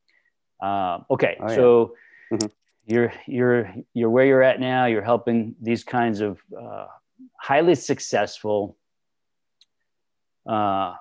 [0.62, 1.56] uh, okay oh, yeah.
[1.56, 1.95] so
[2.32, 2.48] mm-hmm.
[2.86, 6.86] you're you're you're where you're at now you're helping these kinds of uh,
[7.39, 8.76] highly successful
[10.50, 10.95] uh,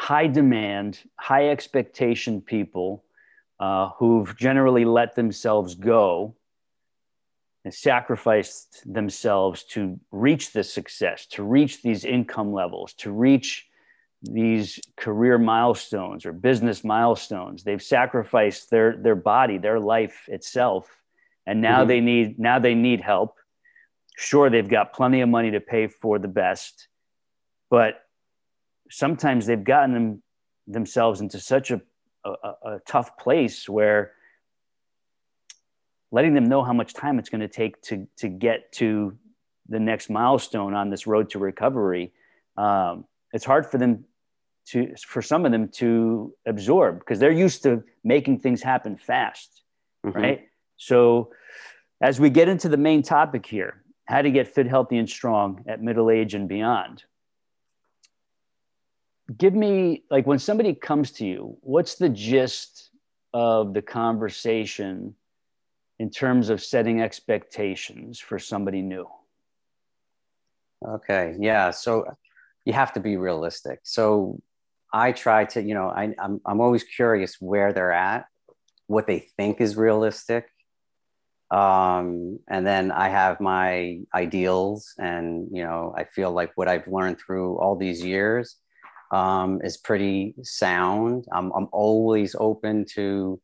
[0.00, 3.04] high demand high expectation people
[3.60, 6.34] uh, who've generally let themselves go
[7.66, 13.66] and sacrificed themselves to reach this success, to reach these income levels, to reach
[14.22, 17.62] these career milestones or business milestones.
[17.62, 20.88] They've sacrificed their their body, their life itself,
[21.46, 21.88] and now mm-hmm.
[21.88, 23.36] they need now they need help.
[24.16, 26.88] Sure, they've got plenty of money to pay for the best,
[27.68, 28.02] but
[28.90, 30.22] sometimes they've gotten them
[30.66, 31.80] themselves into such a,
[32.24, 32.30] a,
[32.64, 34.12] a tough place where
[36.12, 39.16] letting them know how much time it's going to take to to get to
[39.68, 42.12] the next milestone on this road to recovery.
[42.56, 44.04] Um, it's hard for them
[44.66, 49.62] to for some of them to absorb because they're used to making things happen fast,
[50.04, 50.18] mm-hmm.
[50.18, 50.48] right?
[50.76, 51.30] So
[52.00, 55.64] as we get into the main topic here, how to get fit, healthy, and strong
[55.68, 57.04] at middle age and beyond.
[59.36, 62.90] Give me like when somebody comes to you, what's the gist
[63.32, 65.14] of the conversation
[65.98, 69.06] in terms of setting expectations for somebody new?
[70.86, 71.70] Okay, yeah.
[71.70, 72.06] So
[72.64, 73.80] you have to be realistic.
[73.84, 74.40] So
[74.92, 78.24] I try to, you know, I, I'm, I'm always curious where they're at,
[78.86, 80.48] what they think is realistic.
[81.50, 86.86] Um, and then I have my ideals, and, you know, I feel like what I've
[86.86, 88.56] learned through all these years
[89.10, 91.26] um, is pretty sound.
[91.32, 93.40] I'm, I'm always open to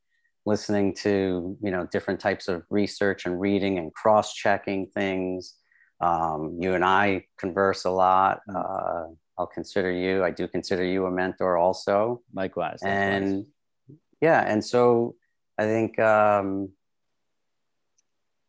[0.46, 5.54] listening to you know different types of research and reading and cross-checking things
[6.00, 8.54] um, you and i converse a lot mm.
[8.54, 13.22] uh, i'll consider you i do consider you a mentor also likewise, likewise.
[13.22, 13.46] and
[14.20, 15.14] yeah and so
[15.58, 16.70] i think um,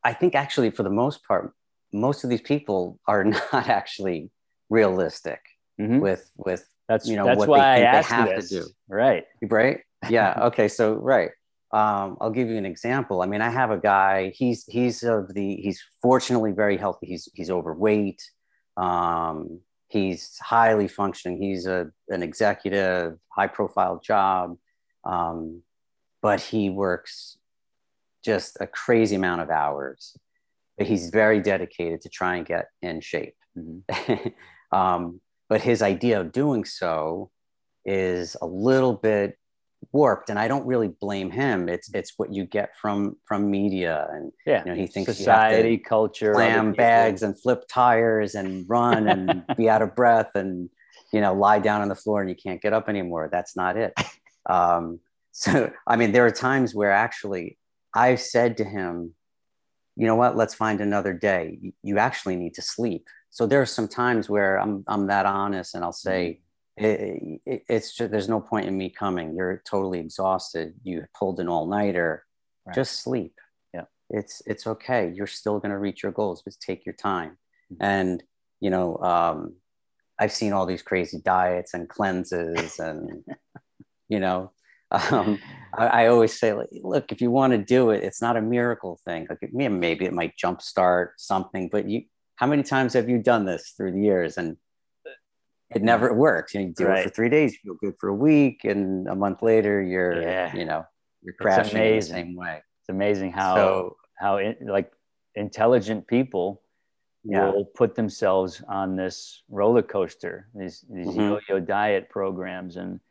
[0.04, 1.52] i think actually for the most part
[1.92, 4.30] most of these people are not actually
[4.70, 5.42] realistic
[5.82, 6.00] mm-hmm.
[6.00, 8.50] with with that's you know that's what why I they have this.
[8.50, 11.32] to do right right yeah okay so right
[11.72, 13.22] um, I'll give you an example.
[13.22, 14.32] I mean, I have a guy.
[14.34, 17.08] He's he's of the he's fortunately very healthy.
[17.08, 18.22] He's he's overweight.
[18.78, 21.42] Um, he's highly functioning.
[21.42, 24.58] He's a an executive, high profile job,
[25.04, 25.62] um,
[26.22, 27.38] but he works
[28.24, 30.16] just a crazy amount of hours.
[30.78, 33.36] But he's very dedicated to try and get in shape.
[33.58, 34.30] Mm-hmm.
[34.70, 37.32] Um, but his idea of doing so
[37.86, 39.38] is a little bit
[39.92, 41.70] warped and i don't really blame him.
[41.70, 44.64] It's it's what you get from from media and yeah.
[44.66, 49.70] you know he thinks society culture slam bags and flip tires and run and be
[49.70, 50.70] out of breath and
[51.14, 53.30] you know lie down on the floor and you can't get up anymore.
[53.32, 53.94] That's not it.
[54.50, 55.02] Um,
[55.34, 57.58] so i mean there are times where actually
[57.94, 59.14] i've said to him
[59.98, 60.38] you know what?
[60.38, 61.74] Let's find another day.
[61.82, 63.08] You actually need to sleep
[63.38, 66.44] so there are some times where i'm i'm that honest and i'll say mm-hmm.
[66.80, 69.36] It, it, it's just there's no point in me coming.
[69.36, 70.76] You're totally exhausted.
[70.84, 72.24] You pulled an all-nighter.
[72.68, 72.76] Right.
[72.76, 73.34] just sleep.
[73.74, 73.86] Yeah.
[74.12, 75.12] It's it's okay.
[75.12, 77.40] You're still going to reach your goals just take your time.
[77.72, 77.84] Mm-hmm.
[77.84, 78.24] and
[78.62, 79.56] you know um,
[80.18, 83.26] i've seen all these crazy diets and cleanses and
[84.10, 84.52] you know
[84.90, 85.38] um,
[85.78, 88.42] I, I, always say like, look if you want to do it it's not a
[88.42, 89.28] miracle thing.
[89.30, 92.04] Like maybe it might jumpstart something but you
[92.38, 94.58] how many times have you done this through the years and
[95.76, 96.54] it never works.
[96.54, 97.00] You, know, you do right.
[97.00, 100.22] it for three days, you feel good for a week, and a month later, you're
[100.22, 100.56] yeah.
[100.56, 100.86] you know
[101.22, 102.62] you're crashing in the same way.
[102.82, 104.92] It's amazing how so, how in, like
[105.36, 106.62] intelligent people
[107.24, 107.52] yeah.
[107.52, 111.20] will put themselves on this roller coaster, these these mm-hmm.
[111.20, 113.02] yo-yo diet programs, and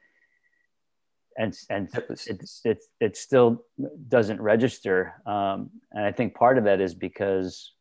[1.36, 3.66] and and it, it, it still
[4.08, 7.72] doesn't register um, and i think part of that is because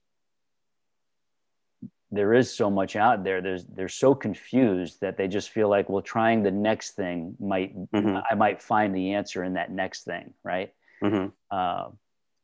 [2.16, 5.90] there is so much out there there's they're so confused that they just feel like
[5.90, 8.18] well trying the next thing might mm-hmm.
[8.30, 10.74] i might find the answer in that next thing right
[11.04, 11.28] mm-hmm.
[11.52, 11.90] uh,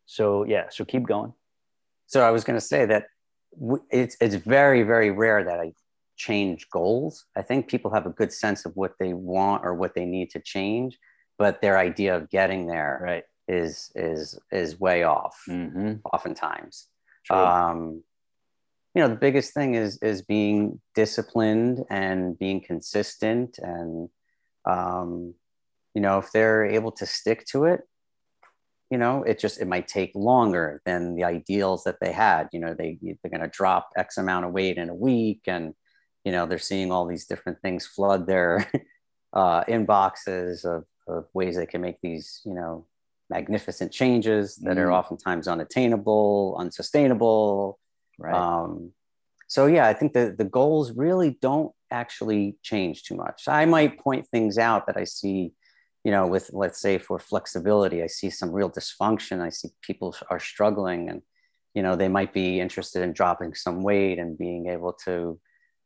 [0.05, 1.33] so yeah so keep going
[2.07, 3.05] so i was going to say that
[3.59, 5.71] w- it's it's very very rare that i
[6.17, 9.95] change goals i think people have a good sense of what they want or what
[9.95, 10.99] they need to change
[11.37, 13.23] but their idea of getting there right.
[13.47, 15.93] is is is way off mm-hmm.
[16.13, 16.87] oftentimes
[17.25, 17.37] True.
[17.37, 18.03] um
[18.93, 24.09] you know the biggest thing is is being disciplined and being consistent and
[24.65, 25.33] um,
[25.93, 27.81] you know if they're able to stick to it
[28.89, 32.59] you know it just it might take longer than the ideals that they had you
[32.59, 35.73] know they they're going to drop x amount of weight in a week and
[36.25, 38.69] you know they're seeing all these different things flood their
[39.33, 42.85] uh, inboxes of, of ways they can make these you know
[43.29, 44.81] magnificent changes that mm.
[44.81, 47.79] are oftentimes unattainable unsustainable
[48.21, 48.35] Right.
[48.35, 48.91] Um,
[49.47, 53.47] so yeah, I think the the goals really don't actually change too much.
[53.47, 55.53] I might point things out that I see,
[56.03, 59.41] you know, with let's say for flexibility, I see some real dysfunction.
[59.41, 61.21] I see people are struggling, and
[61.73, 65.39] you know, they might be interested in dropping some weight and being able to,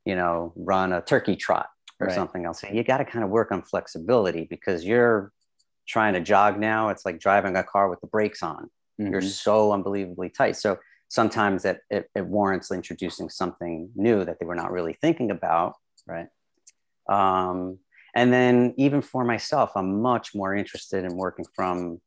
[0.05, 1.69] you know, run a turkey trot
[1.99, 2.15] or right.
[2.15, 2.63] something else.
[2.63, 5.31] You got to kind of work on flexibility because you're
[5.87, 6.89] trying to jog now.
[6.89, 8.69] It's like driving a car with the brakes on.
[8.99, 9.11] Mm-hmm.
[9.11, 10.55] You're so unbelievably tight.
[10.55, 10.77] So
[11.09, 15.75] sometimes it, it, it, warrants introducing something new that they were not really thinking about
[16.07, 16.27] right?
[17.09, 17.79] Um,
[18.15, 21.99] and then even for myself i'm much more interested in working from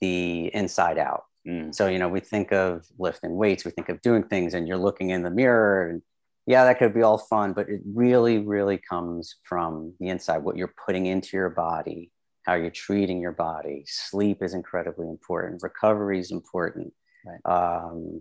[0.00, 1.24] the inside out.
[1.46, 1.74] Mm.
[1.74, 4.78] so you know we think of lifting weights we think of doing things and you're
[4.78, 6.02] looking in the mirror and
[6.46, 10.56] yeah that could be all fun but it really really comes from the inside what
[10.56, 12.10] you're putting into your body
[12.44, 13.84] how you're treating your body.
[13.86, 15.62] Sleep is incredibly important.
[15.62, 16.92] Recovery is important.
[17.26, 17.40] Right.
[17.46, 18.20] um,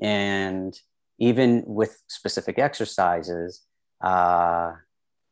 [0.00, 0.78] and
[1.18, 3.62] even with specific exercises,
[4.02, 4.72] uh,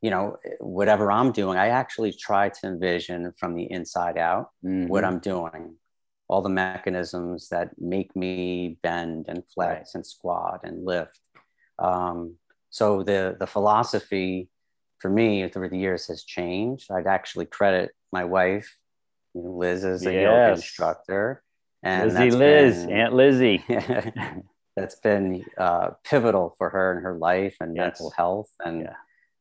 [0.02, 4.86] you know, whatever I'm doing, I actually try to envision from the inside out mm-hmm.
[4.86, 5.74] what I'm doing,
[6.28, 9.94] all the mechanisms that make me bend and flex right.
[9.94, 11.18] and squat and lift.
[11.78, 12.36] Um,
[12.70, 14.48] so the the philosophy
[14.98, 16.90] for me through the years has changed.
[16.92, 18.76] I'd actually credit my wife,
[19.34, 20.22] you know, Liz, as a yes.
[20.22, 21.42] yoga instructor.
[21.82, 23.64] And Lizzie Liz, been, Aunt Lizzie.
[24.80, 27.82] that's been uh, pivotal for her in her life and yes.
[27.84, 28.50] mental health.
[28.64, 28.94] And yeah.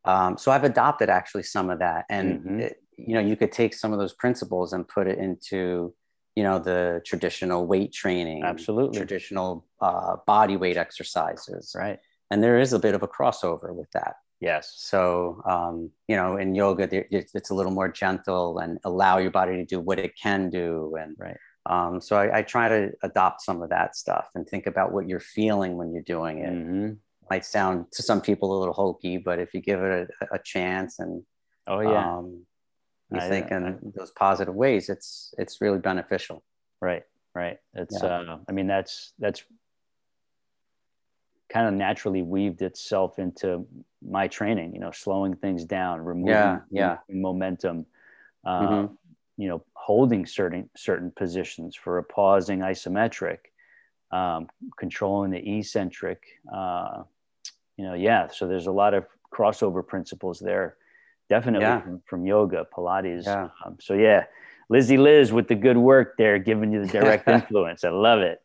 [0.06, 2.06] um, so I've adopted actually some of that.
[2.10, 2.60] And, mm-hmm.
[2.60, 5.93] it, you know, you could take some of those principles and put it into,
[6.36, 11.76] you know, the traditional weight training, absolutely traditional uh, body weight exercises.
[11.78, 12.00] Right.
[12.32, 14.15] And there is a bit of a crossover with that.
[14.39, 14.73] Yes.
[14.78, 19.56] So, um, you know, in yoga, it's a little more gentle and allow your body
[19.56, 20.95] to do what it can do.
[21.00, 21.38] And, right.
[21.67, 25.08] Um, so I, I, try to adopt some of that stuff and think about what
[25.08, 26.53] you're feeling when you're doing it.
[26.53, 26.93] Mm-hmm.
[27.30, 30.39] Might sound to some people a little hokey, but if you give it a, a
[30.39, 31.23] chance and
[31.67, 32.45] oh yeah, um,
[33.12, 36.41] you I, think in those positive ways, it's it's really beneficial.
[36.82, 37.03] Right,
[37.36, 37.58] right.
[37.73, 38.19] It's yeah.
[38.19, 39.43] uh, I mean that's that's
[41.51, 43.67] kind of naturally weaved itself into
[44.01, 44.73] my training.
[44.73, 46.97] You know, slowing things down, removing yeah, yeah.
[47.10, 47.88] momentum.
[48.45, 48.93] Uh, mm-hmm
[49.38, 53.38] you know, holding certain certain positions for a pausing isometric,
[54.12, 54.47] um,
[54.78, 56.23] controlling the eccentric.
[56.54, 57.04] Uh,
[57.78, 58.28] you know, yeah.
[58.28, 60.78] So there's a lot of crossover principles there,
[61.30, 61.82] definitely yeah.
[61.82, 63.26] from, from, yoga, Pilates.
[63.26, 63.50] Yeah.
[63.63, 64.26] Um, so yeah,
[64.69, 67.84] Lizzie Liz with the good work there, giving you the direct influence.
[67.84, 68.41] I love it.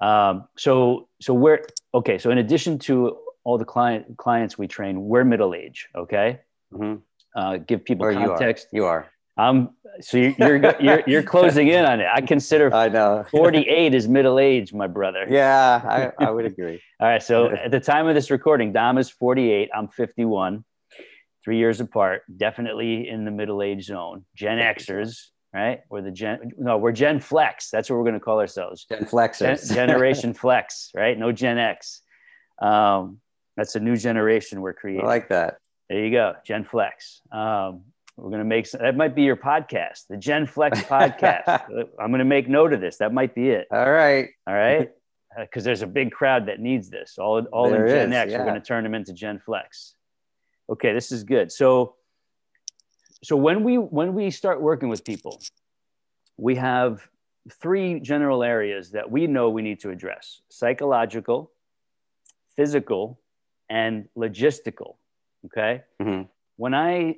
[0.00, 2.18] Um, so so we're okay.
[2.18, 5.88] So in addition to all the client clients we train, we're middle age.
[5.94, 6.40] Okay.
[6.72, 6.96] Mm-hmm.
[7.34, 8.68] Uh, give people or context.
[8.72, 8.88] You are.
[8.88, 9.11] You are.
[9.36, 12.06] Um, so you're, you're, you're, you're, closing in on it.
[12.12, 15.26] I consider I know 48 is middle age, my brother.
[15.28, 16.82] Yeah, I, I would agree.
[17.00, 17.22] All right.
[17.22, 19.70] So at the time of this recording, Dom is 48.
[19.74, 20.64] I'm 51,
[21.44, 24.26] three years apart, definitely in the middle age zone.
[24.34, 25.80] Gen Xers, right?
[25.88, 27.70] We're the Gen, no, we're Gen Flex.
[27.70, 28.84] That's what we're going to call ourselves.
[28.84, 29.68] Gen Flexers.
[29.68, 31.18] Gen, generation Flex, right?
[31.18, 32.02] No Gen X.
[32.60, 33.18] Um,
[33.56, 35.04] that's a new generation we're creating.
[35.04, 35.56] I like that.
[35.88, 36.34] There you go.
[36.44, 37.22] Gen Flex.
[37.30, 37.82] Um,
[38.16, 41.64] we're going to make that might be your podcast, the Gen Flex podcast.
[41.98, 42.98] I'm going to make note of this.
[42.98, 43.66] That might be it.
[43.70, 44.28] All right.
[44.46, 44.90] All right.
[45.38, 47.16] Because uh, there's a big crowd that needs this.
[47.18, 48.38] All, all there in Gen is, X, yeah.
[48.38, 49.94] we're going to turn them into Gen Flex.
[50.70, 51.50] Okay, this is good.
[51.50, 51.96] So,
[53.24, 55.40] so when we when we start working with people,
[56.36, 57.08] we have
[57.60, 61.50] three general areas that we know we need to address: psychological,
[62.56, 63.20] physical,
[63.68, 64.96] and logistical.
[65.46, 65.82] Okay.
[66.00, 66.22] Mm-hmm.
[66.56, 67.16] When I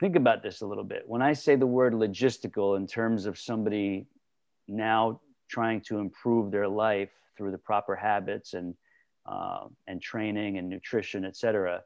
[0.00, 1.02] think about this a little bit.
[1.06, 4.06] When I say the word logistical in terms of somebody
[4.66, 8.74] now trying to improve their life through the proper habits and
[9.26, 11.82] uh, and training and nutrition, et cetera,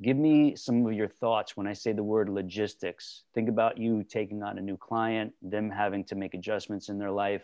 [0.00, 3.24] give me some of your thoughts when I say the word logistics.
[3.34, 7.10] Think about you taking on a new client, them having to make adjustments in their
[7.10, 7.42] life.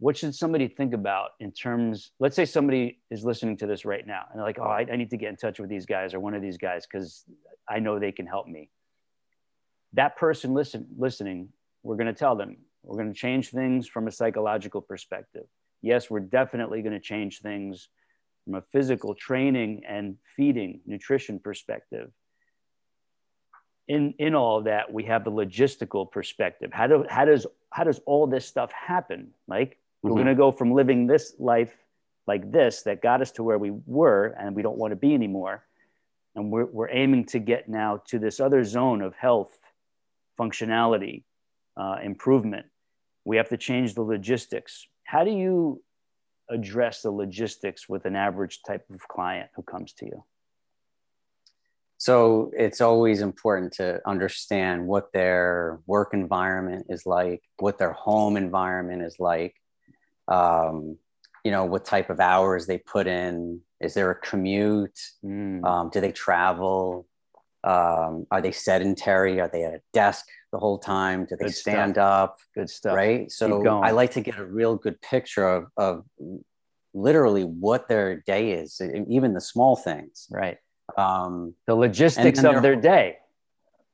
[0.00, 2.10] What should somebody think about in terms?
[2.18, 4.96] Let's say somebody is listening to this right now and they're like, "Oh, I, I
[4.96, 7.24] need to get in touch with these guys or one of these guys because
[7.70, 8.70] I know they can help me.
[9.92, 11.50] That person listen, listening,
[11.82, 15.44] we're going to tell them, we're going to change things from a psychological perspective.
[15.82, 17.88] Yes, we're definitely going to change things
[18.44, 22.10] from a physical training and feeding nutrition perspective.
[23.88, 26.70] In, in all of that, we have the logistical perspective.
[26.72, 29.30] How, do, how, does, how does all this stuff happen?
[29.48, 30.08] Like, mm-hmm.
[30.08, 31.74] we're going to go from living this life
[32.26, 35.14] like this that got us to where we were and we don't want to be
[35.14, 35.64] anymore.
[36.36, 39.58] And we're, we're aiming to get now to this other zone of health
[40.38, 41.24] functionality
[41.76, 42.66] uh, improvement.
[43.24, 44.86] We have to change the logistics.
[45.04, 45.82] How do you
[46.48, 50.24] address the logistics with an average type of client who comes to you?
[52.00, 58.38] So it's always important to understand what their work environment is like what their home
[58.38, 59.54] environment is like
[60.30, 60.96] um,
[61.44, 63.60] you know what type of hours they put in.
[63.80, 64.98] Is there a commute?
[65.24, 65.64] Mm.
[65.64, 67.06] um, do they travel?
[67.62, 69.40] Um, are they sedentary?
[69.40, 71.26] Are they at a desk the whole time?
[71.26, 72.30] Do they good stand stuff.
[72.30, 72.38] up?
[72.54, 72.96] Good stuff.
[72.96, 73.30] Right?
[73.30, 76.04] So i like to get a real good picture of, of
[76.94, 80.26] literally what their day is even the small things.
[80.30, 80.58] Right.
[80.96, 83.18] Um, the logistics of their day.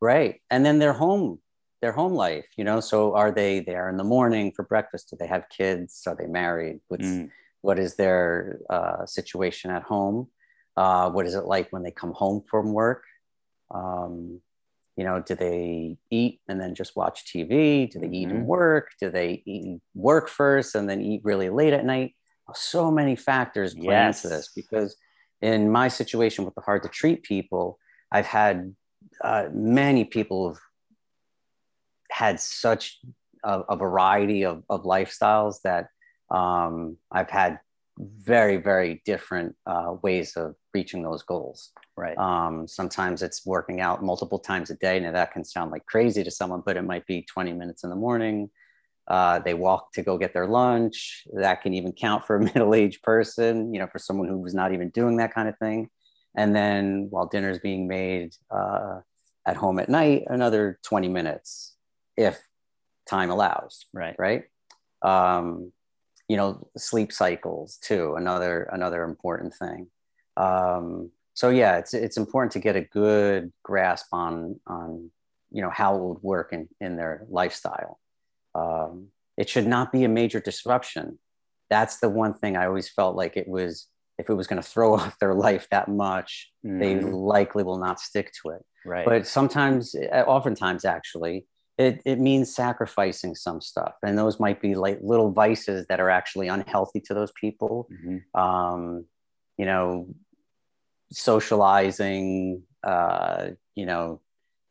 [0.01, 0.41] Right.
[0.51, 1.41] And then their home
[1.87, 2.81] their home life you know?
[2.81, 5.11] So are they there in the morning for breakfast?
[5.11, 6.03] Do they have kids?
[6.09, 6.81] Are they married?
[6.89, 7.31] What's mm.
[7.63, 10.29] what is their uh, situation at home?
[10.77, 13.05] Uh, what is it like when they come home from work?
[13.71, 14.41] Um,
[14.97, 18.39] you know do they eat and then just watch tv do they eat mm-hmm.
[18.39, 18.87] and work?
[18.99, 22.11] Do they eat work first and then eat really late at night?
[22.55, 24.25] So many factors play yes.
[24.25, 24.97] into this because
[25.43, 27.79] in my situation with the hard to treat people
[28.17, 28.75] i've had
[29.29, 30.57] uh, many people
[32.17, 32.99] had such
[33.45, 35.89] a, a variety of, of lifestyles that
[36.31, 37.61] um, I've had
[37.99, 41.73] very, very different uh, ways of reaching those goals.
[41.95, 42.17] Right.
[42.17, 44.99] Um, sometimes it's working out multiple times a day.
[44.99, 47.91] Now that can sound like crazy to someone, but it might be 20 minutes in
[47.91, 48.49] the morning.
[49.07, 51.27] Uh, they walk to go get their lunch.
[51.35, 54.73] That can even count for a middle-aged person, you know, for someone who was not
[54.73, 55.91] even doing that kind of thing.
[56.35, 59.01] And then while dinner is being made uh,
[59.47, 61.76] at home at night, another 20 minutes
[62.17, 62.41] if
[63.09, 63.87] time allows.
[63.93, 64.17] Right.
[64.19, 64.45] Right.
[65.03, 65.73] Um,
[66.29, 68.15] you know, sleep cycles too.
[68.17, 69.89] Another another important thing.
[70.37, 75.11] Um, so yeah, it's it's important to get a good grasp on on
[75.51, 78.01] you know how it would work in in their lifestyle.
[78.55, 81.19] Um, it should not be a major disruption.
[81.69, 83.87] That's the one thing I always felt like it was.
[84.19, 86.79] If it was going to throw off their life that much, mm-hmm.
[86.79, 88.65] they likely will not stick to it.
[88.85, 89.05] Right.
[89.05, 91.45] But sometimes, oftentimes, actually,
[91.79, 96.11] it, it means sacrificing some stuff and those might be like little vices that are
[96.11, 98.41] actually unhealthy to those people mm-hmm.
[98.41, 99.05] um,
[99.59, 100.09] you know
[101.13, 104.21] socializing uh, you know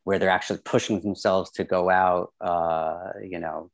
[0.03, 3.69] where they're actually pushing themselves to go out uh, you know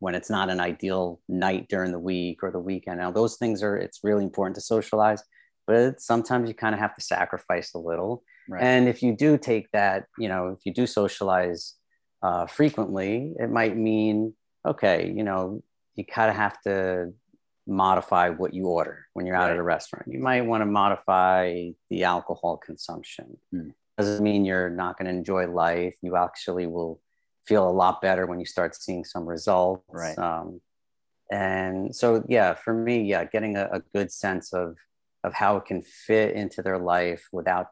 [0.00, 3.62] when it's not an ideal night during the week or the weekend now those things
[3.62, 5.22] are it's really important to socialize
[5.66, 8.62] but sometimes you kind of have to sacrifice a little right.
[8.62, 11.74] and if you do take that you know if you do socialize
[12.22, 14.34] uh, frequently, it might mean,
[14.66, 15.62] okay, you know,
[15.94, 17.12] you kind of have to
[17.66, 19.52] modify what you order when you're out right.
[19.52, 20.06] at a restaurant.
[20.08, 23.36] You might want to modify the alcohol consumption.
[23.54, 23.74] Mm.
[23.96, 25.96] Doesn't mean you're not going to enjoy life.
[26.02, 27.00] You actually will
[27.46, 29.84] feel a lot better when you start seeing some results.
[29.90, 30.18] Right.
[30.18, 30.60] Um,
[31.30, 34.76] and so, yeah, for me, yeah, getting a, a good sense of
[35.24, 37.66] of how it can fit into their life without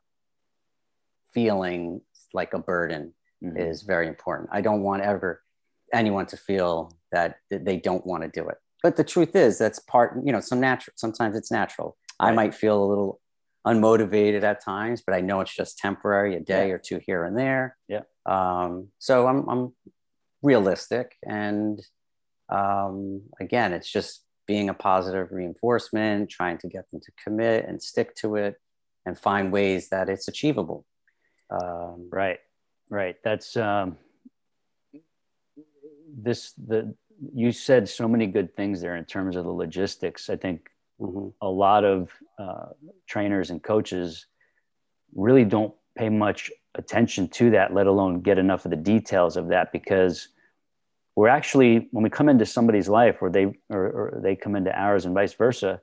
[1.33, 2.01] feeling
[2.35, 3.57] like a burden mm-hmm.
[3.57, 4.49] is very important.
[4.53, 5.43] I don't want ever
[5.93, 8.57] anyone to feel that they don't want to do it.
[8.83, 11.97] But the truth is, that's part, you know, some natural, sometimes it's natural.
[12.21, 12.29] Right.
[12.31, 13.21] I might feel a little
[13.67, 16.75] unmotivated at times, but I know it's just temporary, a day yeah.
[16.75, 17.77] or two here and there.
[17.89, 18.03] Yeah.
[18.27, 19.73] Um, so I'm, I'm
[20.43, 21.17] realistic.
[21.25, 21.81] And
[22.49, 27.83] um, again, it's just being a positive reinforcement, trying to get them to commit and
[27.83, 28.55] stick to it
[29.05, 30.85] and find ways that it's achievable.
[31.51, 32.39] Um, right.
[32.89, 33.17] Right.
[33.25, 33.97] That's um,
[36.17, 36.53] this.
[36.53, 36.95] The
[37.35, 40.29] you said so many good things there in terms of the logistics.
[40.29, 40.71] I think
[41.01, 41.29] mm-hmm.
[41.41, 42.67] a lot of uh,
[43.07, 44.27] trainers and coaches
[45.15, 49.49] really don't pay much attention to that, let alone get enough of the details of
[49.49, 50.29] that because
[51.17, 54.71] we're actually when we come into somebody's life or they or, or they come into
[54.79, 55.81] ours and vice versa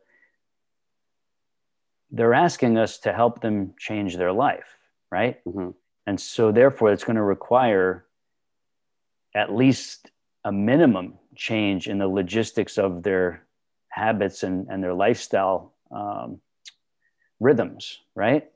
[2.11, 4.77] they're asking us to help them change their life
[5.11, 5.71] right mm-hmm.
[6.05, 8.05] And so therefore it's going to require
[9.35, 10.11] at least
[10.43, 13.45] a minimum change in the logistics of their
[13.89, 16.39] habits and, and their lifestyle um,
[17.39, 18.49] rhythms right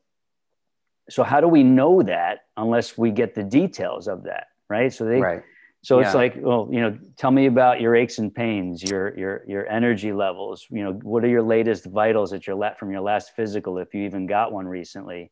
[1.10, 5.06] so how do we know that unless we get the details of that right so
[5.06, 5.44] they right
[5.88, 6.06] so yeah.
[6.06, 9.70] it's like, well, you know, tell me about your aches and pains, your your your
[9.70, 10.68] energy levels.
[10.70, 14.04] You know, what are your latest vitals at your from your last physical, if you
[14.04, 15.32] even got one recently?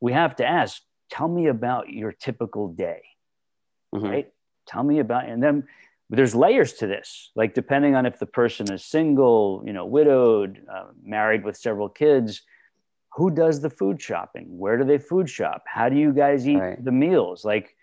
[0.00, 0.82] We have to ask.
[1.10, 3.02] Tell me about your typical day,
[3.94, 4.06] mm-hmm.
[4.06, 4.32] right?
[4.66, 5.64] Tell me about, and then
[6.10, 7.30] there's layers to this.
[7.34, 11.88] Like depending on if the person is single, you know, widowed, uh, married with several
[11.88, 12.42] kids,
[13.14, 14.46] who does the food shopping?
[14.58, 15.64] Where do they food shop?
[15.66, 16.82] How do you guys eat right.
[16.82, 17.44] the meals?
[17.44, 17.74] Like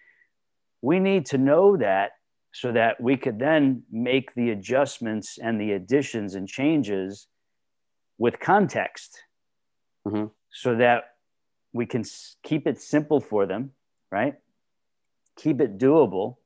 [0.82, 2.12] we need to know that
[2.54, 7.28] so that we could then make the adjustments and the additions and changes
[8.18, 9.24] with context
[10.08, 10.28] mm-hmm.
[10.52, 11.15] so that
[11.76, 12.06] we can
[12.42, 13.72] keep it simple for them,
[14.10, 14.36] right?
[15.36, 16.38] Keep it doable.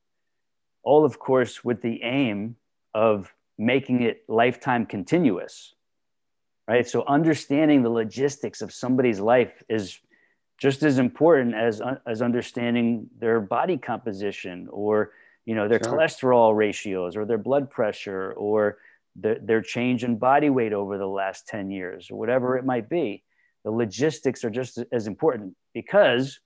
[0.82, 2.56] All, of course, with the aim
[2.96, 5.76] of making it lifetime continuous,
[6.68, 6.88] right?
[6.88, 10.00] So, understanding the logistics of somebody's life is
[10.58, 15.12] just as important as uh, as understanding their body composition or
[15.46, 15.94] you know their sure.
[15.94, 18.80] cholesterol ratios or their blood pressure or
[19.16, 22.90] the, their change in body weight over the last 10 years or whatever it might
[22.90, 23.24] be
[23.64, 26.40] the logistics are just as important because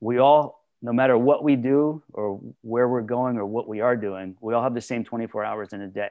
[0.00, 3.96] we all no matter what we do or where we're going or what we are
[3.96, 6.10] doing we all have the same 24 hours in a day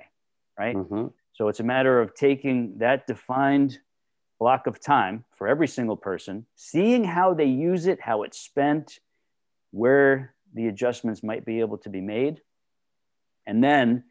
[0.58, 1.08] right mm-hmm.
[1.34, 3.80] so it's a matter of taking that defined
[4.40, 9.00] block of time for every single person, seeing how they use it, how it's spent,
[9.72, 12.42] where the adjustments might be able to be made,
[13.46, 14.04] and then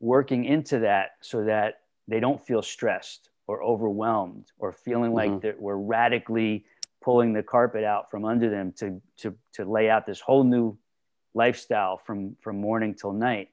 [0.00, 5.46] working into that so that they don't feel stressed or overwhelmed or feeling like mm-hmm.
[5.46, 6.64] that we're radically
[7.02, 10.76] pulling the carpet out from under them to, to, to lay out this whole new
[11.34, 13.48] lifestyle from, from morning till night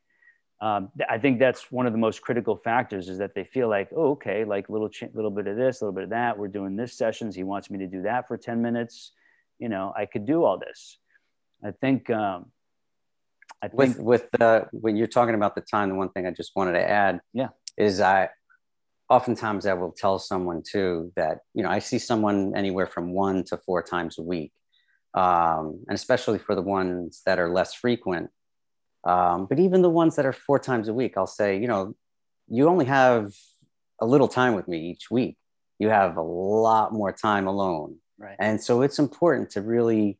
[0.63, 3.89] um, I think that's one of the most critical factors is that they feel like,
[3.93, 6.37] oh, okay, like little ch- little bit of this, a little bit of that.
[6.37, 7.35] We're doing this sessions.
[7.35, 9.11] He wants me to do that for ten minutes.
[9.59, 10.99] You know, I could do all this.
[11.61, 12.09] I think.
[12.09, 12.51] Um,
[13.61, 16.31] I think with with uh, when you're talking about the time, the one thing I
[16.31, 18.29] just wanted to add, yeah, is I
[19.09, 23.43] oftentimes I will tell someone too that you know I see someone anywhere from one
[23.45, 24.51] to four times a week,
[25.13, 28.29] um, and especially for the ones that are less frequent
[29.03, 31.95] um, but even the ones that are four times a week, I'll say, you know,
[32.47, 33.33] you only have
[33.99, 35.37] a little time with me each week.
[35.79, 37.97] You have a lot more time alone.
[38.17, 38.35] Right.
[38.39, 40.19] And so it's important to really,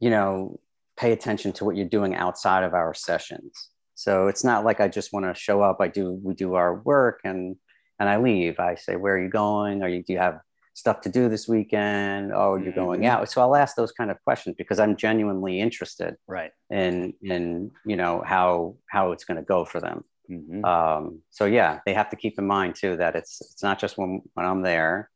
[0.00, 0.58] you know,
[0.96, 3.70] pay attention to what you're doing outside of our sessions.
[3.94, 5.78] So it's not like I just want to show up.
[5.80, 7.56] I do, we do our work and,
[7.98, 8.58] and I leave.
[8.60, 9.82] I say, where are you going?
[9.82, 10.40] Are you, do you have
[10.78, 12.32] stuff to do this weekend?
[12.32, 13.10] Oh, you're going mm-hmm.
[13.10, 13.30] out.
[13.30, 16.52] So I'll ask those kind of questions because I'm genuinely interested right.
[16.70, 20.04] in in you know how how it's going to go for them.
[20.30, 20.64] Mm-hmm.
[20.64, 23.98] Um, so yeah, they have to keep in mind too that it's it's not just
[23.98, 25.10] when when I'm there.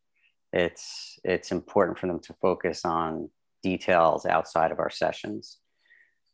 [0.53, 3.30] It's it's important for them to focus on
[3.62, 5.59] details outside of our sessions.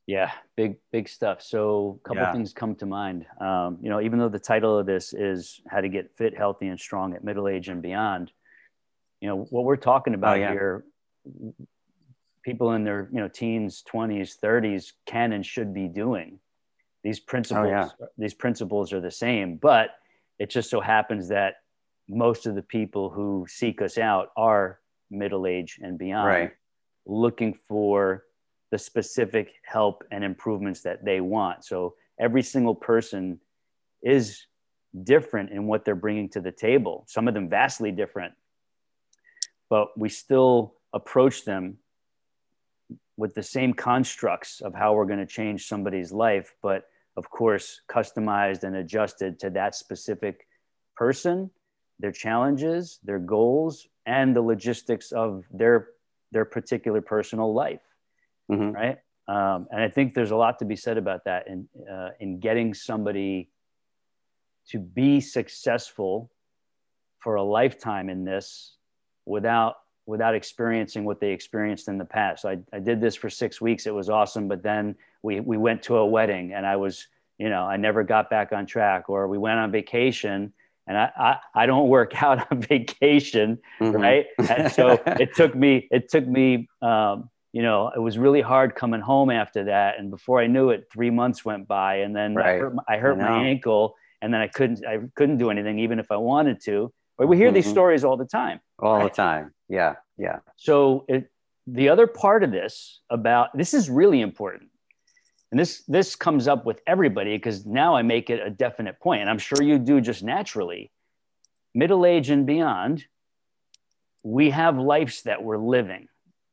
[0.08, 1.42] Yeah, big big stuff.
[1.42, 2.32] So a couple yeah.
[2.32, 3.26] things come to mind.
[3.40, 6.66] Um, you know, even though the title of this is "How to Get Fit, Healthy,
[6.68, 8.32] and Strong at Middle Age and Beyond,"
[9.20, 10.50] you know what we're talking about oh, yeah.
[10.50, 10.84] here
[12.42, 16.38] people in their you know teens 20s 30s can and should be doing
[17.02, 17.88] these principles oh, yeah.
[18.16, 19.90] these principles are the same but
[20.38, 21.56] it just so happens that
[22.08, 24.80] most of the people who seek us out are
[25.10, 26.52] middle age and beyond right.
[27.06, 28.24] looking for
[28.70, 31.64] the specific help and improvements that they want.
[31.64, 33.40] So every single person
[34.02, 34.44] is
[35.04, 38.32] different in what they're bringing to the table some of them vastly different
[39.68, 41.76] but we still approach them
[43.16, 46.84] with the same constructs of how we're going to change somebody's life, but
[47.16, 50.46] of course, customized and adjusted to that specific
[50.96, 51.50] person,
[51.98, 55.88] their challenges, their goals, and the logistics of their
[56.30, 57.80] their particular personal life,
[58.50, 58.72] mm-hmm.
[58.72, 58.98] right?
[59.26, 62.40] Um, and I think there's a lot to be said about that in uh, in
[62.40, 63.50] getting somebody
[64.70, 66.30] to be successful
[67.20, 68.76] for a lifetime in this
[69.26, 69.76] without
[70.08, 72.42] without experiencing what they experienced in the past.
[72.42, 73.86] So I, I did this for six weeks.
[73.86, 74.48] It was awesome.
[74.48, 78.02] But then we, we went to a wedding and I was, you know, I never
[78.02, 80.54] got back on track or we went on vacation
[80.86, 83.96] and I, I, I don't work out on vacation, mm-hmm.
[83.96, 84.26] right?
[84.48, 88.74] And so it took me, it took me, um, you know, it was really hard
[88.74, 89.98] coming home after that.
[89.98, 92.56] And before I knew it, three months went by, and then right.
[92.56, 95.78] I hurt, I hurt I my ankle, and then I couldn't, I couldn't do anything,
[95.78, 96.92] even if I wanted to.
[97.16, 97.54] But we hear mm-hmm.
[97.54, 98.60] these stories all the time.
[98.78, 99.04] All right?
[99.04, 99.54] the time.
[99.68, 99.96] Yeah.
[100.16, 100.38] Yeah.
[100.56, 101.30] So it,
[101.66, 104.70] the other part of this about this is really important
[105.50, 109.20] and this this comes up with everybody because now i make it a definite point
[109.20, 110.90] and i'm sure you do just naturally
[111.74, 113.04] middle age and beyond
[114.22, 116.08] we have lives that we're living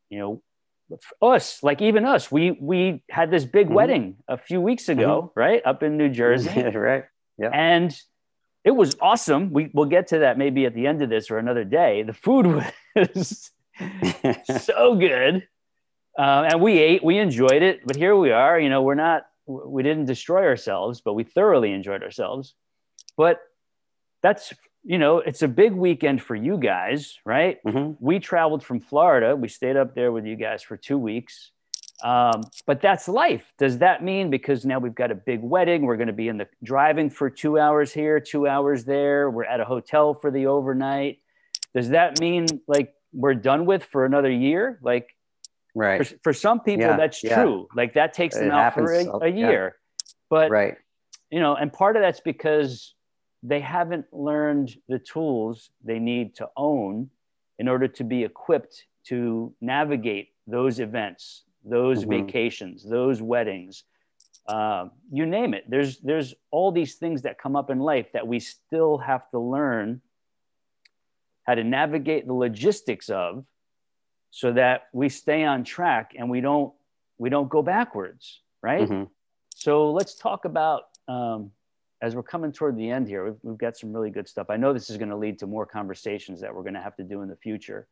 [0.10, 0.42] you know
[1.22, 3.76] us like even us we we had this big mm-hmm.
[3.76, 5.40] wedding a few weeks ago mm-hmm.
[5.40, 7.06] right up in new jersey right
[7.38, 8.00] yeah and
[8.64, 11.38] it was awesome we, we'll get to that maybe at the end of this or
[11.40, 12.46] another day the food
[12.96, 13.52] was
[14.64, 15.48] so good
[16.18, 18.60] uh, and we ate, we enjoyed it, but here we are.
[18.60, 22.56] You know, we're not, we didn't destroy ourselves, but we thoroughly enjoyed ourselves.
[23.18, 23.40] But
[24.24, 24.54] that's,
[24.86, 27.58] you know, it's a big weekend for you guys, right?
[27.66, 27.94] Mm-hmm.
[28.00, 29.36] We traveled from Florida.
[29.36, 31.52] We stayed up there with you guys for two weeks.
[32.04, 33.52] Um, but that's life.
[33.58, 36.38] Does that mean because now we've got a big wedding, we're going to be in
[36.38, 40.46] the driving for two hours here, two hours there, we're at a hotel for the
[40.46, 41.20] overnight?
[41.74, 44.78] Does that mean like we're done with for another year?
[44.84, 45.10] Like,
[45.76, 46.08] Right.
[46.08, 47.44] For, for some people, yeah, that's yeah.
[47.44, 47.68] true.
[47.76, 49.76] Like that takes them it out for a, a year.
[49.76, 50.08] Yeah.
[50.30, 50.76] But right.
[51.30, 52.94] You know, and part of that's because
[53.48, 57.10] they haven't learned the tools they need to own
[57.60, 62.26] in order to be equipped to navigate those events, those mm-hmm.
[62.26, 63.84] vacations, those weddings,
[64.48, 65.64] uh, you name it.
[65.68, 69.40] There's there's all these things that come up in life that we still have to
[69.40, 70.02] learn
[71.44, 73.46] how to navigate the logistics of
[74.32, 76.74] so that we stay on track and we don't
[77.18, 79.04] we don't go backwards right mm-hmm.
[79.56, 81.52] so let's talk about um,
[82.06, 84.48] as we're coming toward the end here we've, we've got some really good stuff.
[84.52, 86.96] I know this is going to lead to more conversations that we're going to have
[86.98, 87.88] to do in the future.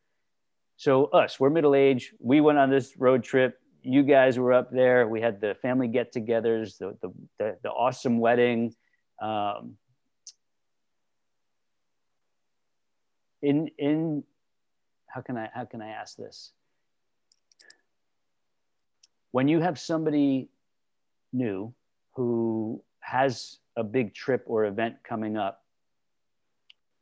[0.76, 3.58] So us we're middle age we went on this road trip.
[3.82, 5.08] You guys were up there.
[5.08, 8.74] We had the family get-togethers the, the, the, the awesome wedding.
[9.20, 9.76] Um,
[13.42, 14.24] in in
[15.08, 16.52] how can I how can I ask this?
[19.32, 20.48] When you have somebody
[21.32, 21.74] new
[22.14, 25.62] who has a big trip or event coming up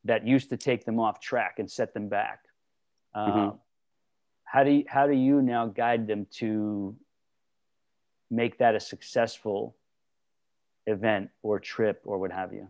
[0.05, 2.41] that used to take them off track and set them back,
[3.15, 3.57] uh, mm-hmm.
[4.45, 6.97] how do you, how do you now guide them to
[8.31, 9.77] make that a successful
[10.87, 12.69] event or trip or what have you?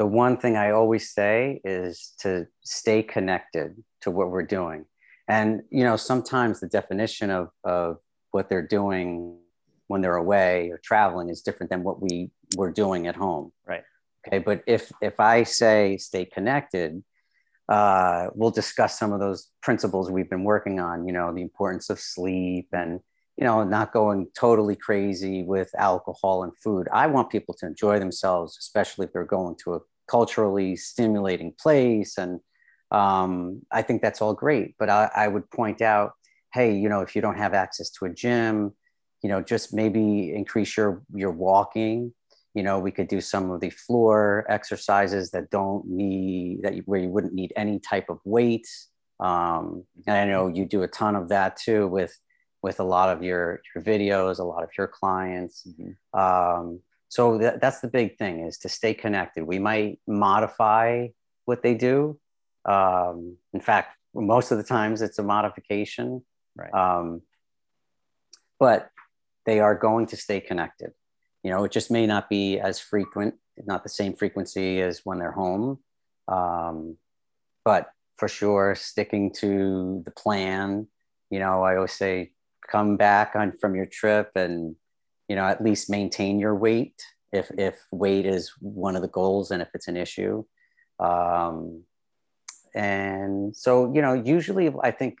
[0.00, 4.86] the one thing I always say is to stay connected to what we're doing.
[5.28, 7.98] And, you know, sometimes the definition of, of
[8.30, 9.36] what they're doing
[9.88, 13.52] when they're away or traveling is different than what we were doing at home.
[13.66, 13.82] Right.
[14.26, 14.38] Okay.
[14.38, 17.02] But if, if I say stay connected,
[17.68, 21.88] uh, we'll discuss some of those principles we've been working on, you know, the importance
[21.88, 23.00] of sleep and,
[23.36, 26.88] you know, not going totally crazy with alcohol and food.
[26.92, 32.18] I want people to enjoy themselves, especially if they're going to a culturally stimulating place.
[32.18, 32.40] And
[32.90, 34.74] um, I think that's all great.
[34.78, 36.12] But I, I would point out,
[36.52, 38.72] hey, you know, if you don't have access to a gym,
[39.22, 42.12] you know, just maybe increase your your walking.
[42.54, 46.82] You know, we could do some of the floor exercises that don't need that you,
[46.86, 48.66] where you wouldn't need any type of weight.
[49.20, 52.16] Um, and I know you do a ton of that too with
[52.62, 55.66] with a lot of your your videos, a lot of your clients.
[55.66, 56.18] Mm-hmm.
[56.18, 59.44] Um, so that, that's the big thing is to stay connected.
[59.44, 61.08] We might modify
[61.44, 62.18] what they do.
[62.64, 66.24] Um, in fact, most of the times it's a modification.
[66.56, 66.72] Right.
[66.72, 67.22] Um,
[68.58, 68.90] but
[69.46, 70.90] they are going to stay connected.
[71.42, 73.34] You know, it just may not be as frequent,
[73.64, 75.78] not the same frequency as when they're home.
[76.28, 76.96] Um,
[77.64, 80.86] but for sure, sticking to the plan.
[81.30, 82.32] You know, I always say,
[82.70, 84.76] come back on from your trip and
[85.28, 89.50] you know at least maintain your weight if if weight is one of the goals
[89.50, 90.44] and if it's an issue
[90.98, 91.82] um,
[92.74, 95.18] and so you know usually i think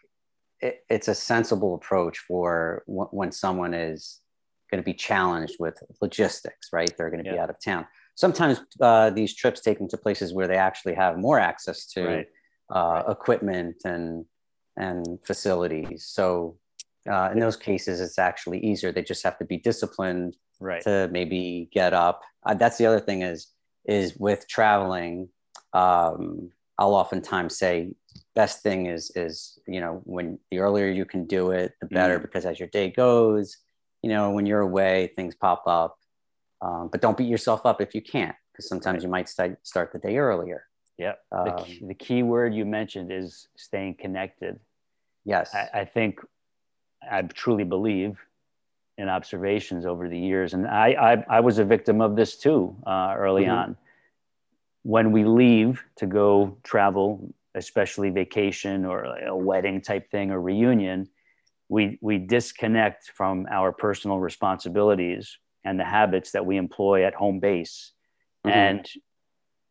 [0.60, 4.19] it, it's a sensible approach for w- when someone is
[4.70, 7.36] going to be challenged with logistics right they're going to yeah.
[7.36, 10.94] be out of town sometimes uh, these trips take them to places where they actually
[10.94, 12.26] have more access to right.
[12.74, 13.10] Uh, right.
[13.10, 14.24] equipment and
[14.76, 16.56] and facilities so
[17.08, 18.92] uh, in those cases, it's actually easier.
[18.92, 20.82] They just have to be disciplined right.
[20.82, 22.22] to maybe get up.
[22.44, 23.48] Uh, that's the other thing is
[23.86, 25.28] is with traveling.
[25.72, 27.92] Um, I'll oftentimes say
[28.34, 32.18] best thing is is you know when the earlier you can do it, the better
[32.18, 33.56] mm because as your day goes,
[34.02, 35.96] you know when you're away, things pop up.
[36.62, 39.02] Um, but don't beat yourself up if you can't because sometimes right.
[39.04, 40.66] you might start start the day earlier.
[40.98, 41.14] Yeah.
[41.32, 44.60] Um, the, key, the key word you mentioned is staying connected.
[45.24, 45.54] Yes.
[45.54, 46.20] I, I think
[47.10, 48.18] I truly believe
[48.98, 50.88] in observations over the years, and I
[51.28, 53.52] I, I was a victim of this too uh, early mm-hmm.
[53.52, 53.76] on.
[54.82, 61.08] When we leave to go travel, especially vacation or a wedding type thing or reunion,
[61.70, 67.38] we we disconnect from our personal responsibilities and the habits that we employ at home
[67.38, 67.92] base,
[68.44, 68.58] mm-hmm.
[68.58, 68.90] and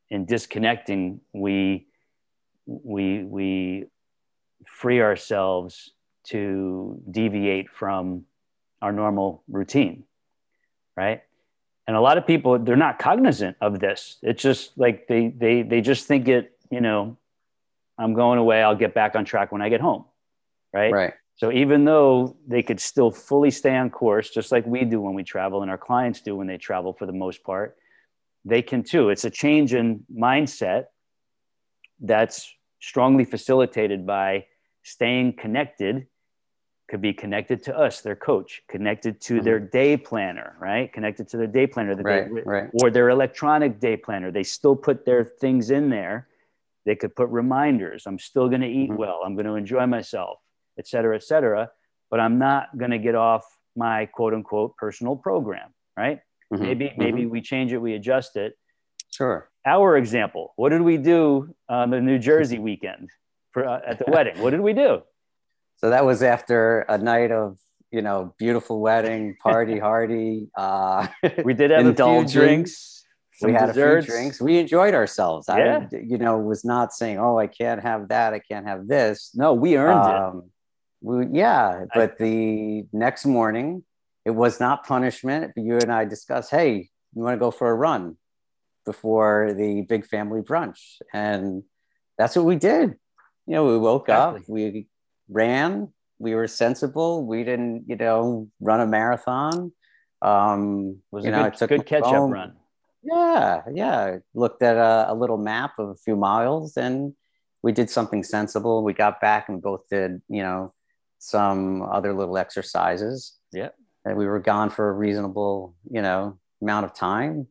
[0.10, 1.88] in disconnecting, we
[2.66, 3.86] we we
[4.66, 5.92] free ourselves
[6.24, 8.24] to deviate from
[8.82, 10.06] our normal routine,
[10.96, 11.22] right?
[11.86, 14.20] And a lot of people they're not cognizant of this.
[14.24, 17.18] It's just like they they they just think it, you know,
[17.98, 20.06] I'm going away, I'll get back on track when I get home.
[20.72, 20.94] Right?
[20.94, 21.14] Right.
[21.40, 25.14] So even though they could still fully stay on course, just like we do when
[25.14, 27.78] we travel and our clients do when they travel for the most part,
[28.44, 29.08] they can too.
[29.10, 30.88] It's a change in mindset
[32.02, 34.48] that's strongly facilitated by
[34.84, 36.08] staying connected
[36.90, 39.46] could be connected to us, their coach, connected to mm-hmm.
[39.46, 40.92] their day planner, right?
[40.92, 42.70] Connected to their day planner, the right, day, right.
[42.82, 44.30] or their electronic day planner.
[44.32, 46.28] They still put their things in there.
[46.86, 48.08] They could put reminders.
[48.08, 49.00] I'm still going to eat mm-hmm.
[49.00, 49.22] well.
[49.24, 50.40] I'm going to enjoy myself,
[50.80, 51.70] et cetera, et cetera.
[52.10, 56.20] But I'm not going to get off my quote unquote personal program, right?
[56.52, 56.64] Mm-hmm.
[56.64, 57.02] Maybe mm-hmm.
[57.04, 58.54] maybe we change it, we adjust it.
[59.12, 59.50] Sure.
[59.66, 60.54] Our example.
[60.56, 63.10] What did we do on the New Jersey weekend
[63.52, 64.42] for uh, at the wedding?
[64.42, 65.02] What did we do?
[65.78, 67.58] So that was after a night of
[67.92, 70.50] you know beautiful wedding, party hardy.
[70.58, 71.08] Uh,
[71.44, 73.06] we did have a few drinks.
[73.42, 74.06] we had desserts.
[74.06, 74.42] a few drinks.
[74.42, 75.48] We enjoyed ourselves.
[75.48, 75.88] Yeah.
[75.92, 78.34] I, you know, was not saying, "Oh, I can't have that.
[78.34, 80.44] I can't have this." No, we earned um, it.
[81.02, 83.84] We, yeah, but I, the next morning,
[84.26, 85.54] it was not punishment.
[85.56, 88.18] You and I discussed, "Hey, you want to go for a run
[88.86, 90.80] before the big family brunch?"
[91.14, 91.64] And
[92.18, 92.96] that's what we did.
[93.48, 94.42] You know, we woke exactly.
[94.42, 94.88] up, we
[95.30, 95.94] ran.
[96.20, 97.26] We were sensible.
[97.26, 99.72] We didn't, you know, run a marathon.
[100.22, 102.54] Um, was you a know, good, good catch up run.
[103.04, 104.18] Yeah, yeah.
[104.34, 107.14] Looked at a, a, little map of a few miles, and
[107.64, 108.84] we did something sensible.
[108.84, 110.74] We got back and both did, you know,
[111.20, 113.38] some other little exercises.
[113.52, 113.70] Yeah.
[114.06, 117.48] And we were gone for a reasonable, you know, amount of time,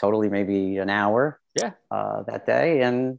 [0.00, 1.40] totally maybe an hour.
[1.60, 1.72] Yeah.
[1.90, 3.18] Uh, that day, and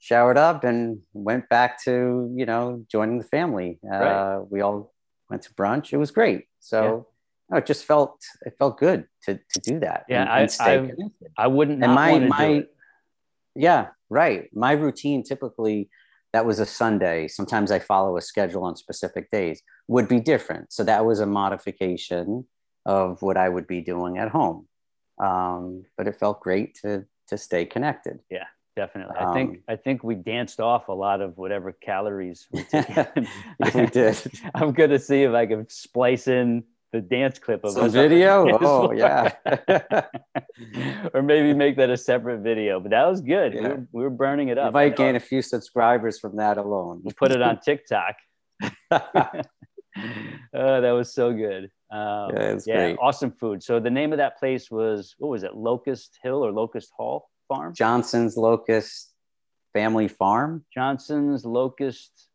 [0.00, 4.38] showered up and went back to you know joining the family uh, right.
[4.50, 4.92] we all
[5.28, 7.54] went to brunch it was great so yeah.
[7.54, 11.44] no, it just felt it felt good to to do that yeah and, and I,
[11.44, 12.64] I wouldn't and my my
[13.54, 15.90] yeah right my routine typically
[16.32, 20.72] that was a sunday sometimes i follow a schedule on specific days would be different
[20.72, 22.44] so that was a modification
[22.86, 24.66] of what i would be doing at home
[25.22, 28.44] um, but it felt great to to stay connected yeah
[28.76, 29.16] definitely.
[29.18, 33.14] I think um, I think we danced off a lot of whatever calories we took.
[33.74, 34.16] we did.
[34.54, 38.46] I'm going to see if I can splice in the dance clip of Some video.
[38.60, 39.32] Oh yeah.
[41.14, 42.80] or maybe make that a separate video.
[42.80, 43.54] But that was good.
[43.54, 43.60] Yeah.
[43.60, 44.70] We, were, we, were, burning it up.
[44.70, 47.00] You might gain a few subscribers from that alone.
[47.02, 48.16] We'll put it on TikTok.
[48.90, 49.00] oh,
[50.52, 51.70] that was so good.
[51.92, 52.98] Um, yeah, yeah great.
[53.00, 53.62] awesome food.
[53.62, 55.54] So the name of that place was what was it?
[55.54, 57.28] Locust Hill or Locust Hall?
[57.50, 57.74] farm?
[57.74, 59.12] Johnson's Locust
[59.74, 60.64] Family Farm.
[60.72, 62.28] Johnson's Locust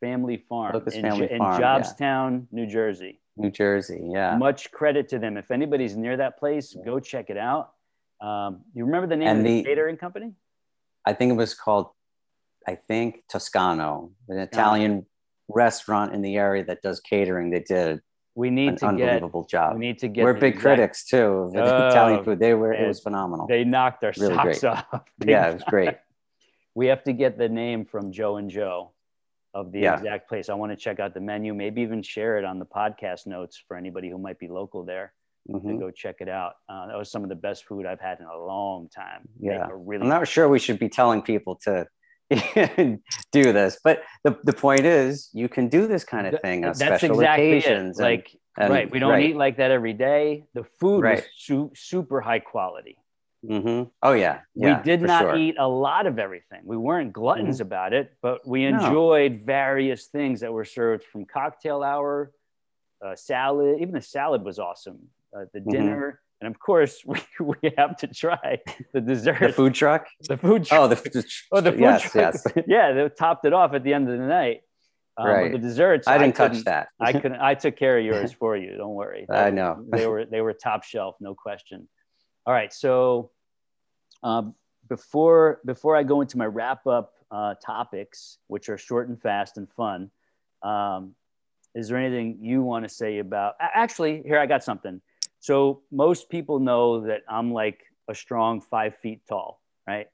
[0.00, 0.74] Family Farm.
[0.74, 1.62] Locust in, Family in Farm.
[1.62, 2.46] Jobstown, yeah.
[2.50, 3.20] New Jersey.
[3.38, 4.36] New Jersey, yeah.
[4.36, 5.36] Much credit to them.
[5.36, 7.72] If anybody's near that place, go check it out.
[8.20, 10.32] Um, you remember the name and of the, the catering company?
[11.06, 11.90] I think it was called,
[12.66, 15.06] I think Toscano, an Italian
[15.48, 17.50] restaurant in the area that does catering.
[17.50, 18.00] They did
[18.34, 19.74] we need an to unbelievable get, job.
[19.74, 20.22] We need to get.
[20.22, 22.38] We're big exact, critics too of oh, Italian food.
[22.38, 22.72] They were.
[22.72, 23.48] It was phenomenal.
[23.48, 24.64] They knocked our really socks great.
[24.64, 25.02] off.
[25.26, 25.96] Yeah, it was great.
[26.74, 28.92] we have to get the name from Joe and Joe
[29.54, 29.96] of the yeah.
[29.96, 30.48] exact place.
[30.48, 31.54] I want to check out the menu.
[31.54, 35.12] Maybe even share it on the podcast notes for anybody who might be local there.
[35.50, 35.66] Mm-hmm.
[35.66, 36.54] To go check it out.
[36.68, 39.26] Uh, that was some of the best food I've had in a long time.
[39.40, 40.02] Yeah, really.
[40.02, 41.86] I'm not sure we should be telling people to
[43.32, 43.78] do this.
[43.82, 47.18] But the, the point is, you can do this kind of thing on That's special
[47.18, 47.98] exactly occasions.
[47.98, 48.90] And, like, and, right.
[48.90, 49.30] We don't right.
[49.30, 50.44] eat like that every day.
[50.52, 51.16] The food right.
[51.16, 52.98] was su- super high quality.
[53.44, 53.88] Mm-hmm.
[54.02, 54.40] Oh, yeah.
[54.54, 55.36] yeah we did not sure.
[55.36, 56.60] eat a lot of everything.
[56.64, 57.62] We weren't gluttons mm-hmm.
[57.62, 59.44] about it, but we enjoyed no.
[59.44, 62.32] various things that were served from cocktail hour,
[63.04, 63.78] uh, salad.
[63.80, 64.98] Even the salad was awesome.
[65.34, 65.70] Uh, the mm-hmm.
[65.70, 68.58] dinner and of course, we, we have to try
[68.92, 69.40] the dessert.
[69.40, 70.06] The food truck?
[70.28, 70.80] The food truck.
[70.80, 72.34] Oh, the, the oh, the food yes, truck.
[72.34, 72.46] Yes.
[72.66, 74.60] yeah, they topped it off at the end of the night.
[75.16, 75.52] Um, right.
[75.52, 76.06] The desserts.
[76.06, 76.88] I didn't I touch that.
[77.00, 77.40] I couldn't.
[77.40, 78.76] I took care of yours for you.
[78.76, 79.26] Don't worry.
[79.28, 79.84] I know.
[79.90, 81.88] they were they were top shelf, no question.
[82.48, 82.72] All right.
[82.72, 83.30] So
[84.22, 84.54] Um,
[84.88, 89.58] before before I go into my wrap up uh, topics, which are short and fast
[89.58, 90.10] and fun,
[90.62, 91.14] um,
[91.74, 93.54] is there anything you want to say about?
[93.60, 95.02] Actually, here I got something.
[95.40, 100.08] So most people know that I'm like a strong five feet tall, right?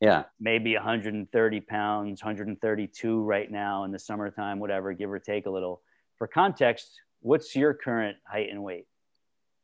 [0.00, 0.24] Yeah.
[0.38, 5.82] Maybe 130 pounds, 132 right now in the summertime, whatever, give or take a little.
[6.18, 8.86] For context, what's your current height and weight?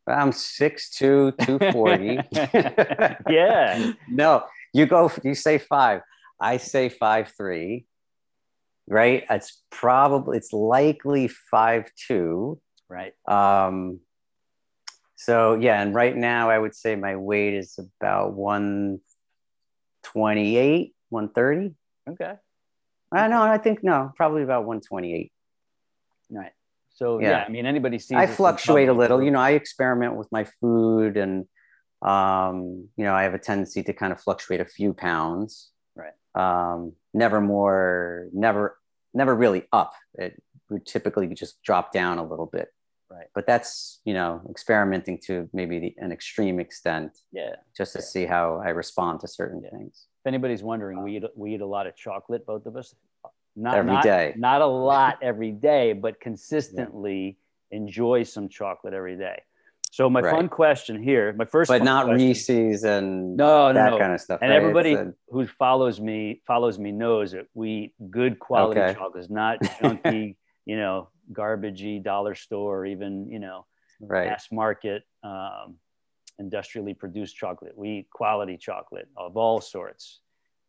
[0.06, 2.20] I'm 6'2, 240.
[3.32, 3.92] yeah.
[4.08, 6.00] no, you go, you say five.
[6.40, 7.84] I say five three,
[8.88, 9.24] right?
[9.28, 12.60] It's probably, it's likely five two.
[12.88, 13.12] Right.
[13.28, 14.00] Um,
[15.16, 21.74] so yeah, and right now I would say my weight is about 128, 130.
[22.08, 22.32] Okay.
[23.12, 25.30] I know, I think no, probably about 128.
[26.30, 26.52] Right.
[27.00, 28.16] So yeah, yeah I mean, anybody sees.
[28.16, 29.22] I fluctuate a little.
[29.22, 31.46] You know, I experiment with my food, and
[32.02, 35.70] um, you know, I have a tendency to kind of fluctuate a few pounds.
[35.94, 36.12] Right.
[36.34, 38.76] Um, never more, never,
[39.14, 39.94] never really up.
[40.14, 42.68] It would typically just drop down a little bit.
[43.10, 43.26] Right.
[43.34, 47.18] But that's you know experimenting to maybe the, an extreme extent.
[47.32, 47.56] Yeah.
[47.74, 48.04] Just to yeah.
[48.04, 49.70] see how I respond to certain yeah.
[49.70, 50.06] things.
[50.22, 52.94] If anybody's wondering, we eat we eat a lot of chocolate, both of us
[53.56, 54.34] not every not, day.
[54.36, 57.38] not, a lot every day, but consistently
[57.70, 57.78] yeah.
[57.78, 59.42] enjoy some chocolate every day.
[59.92, 60.34] So my right.
[60.34, 64.12] fun question here, my first, but not question, Reese's and no, no, that no, kind
[64.12, 64.38] of stuff.
[64.40, 64.56] And right?
[64.56, 65.12] everybody a...
[65.28, 68.94] who follows me follows me knows that we eat good quality okay.
[68.94, 73.66] chocolates, not junky, you know, garbagey dollar store, or even you know,
[74.00, 74.28] right.
[74.28, 75.74] mass market, um,
[76.38, 77.76] industrially produced chocolate.
[77.76, 80.20] We eat quality chocolate of all sorts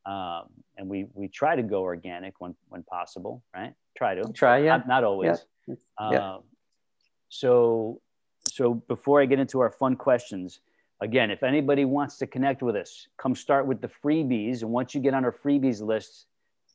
[0.05, 0.47] um,
[0.77, 3.73] and we we try to go organic when when possible, right?
[3.97, 5.45] Try to try, yeah, not, not always.
[5.67, 5.75] Yeah.
[6.11, 6.33] yeah.
[6.33, 6.43] Um,
[7.29, 8.01] so
[8.47, 10.61] so before I get into our fun questions,
[11.01, 14.95] again, if anybody wants to connect with us, come start with the freebies, and once
[14.95, 16.25] you get on our freebies list,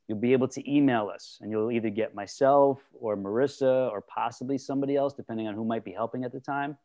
[0.07, 4.59] you'll be able to email us, and you'll either get myself or Marissa or possibly
[4.59, 6.77] somebody else, depending on who might be helping at the time.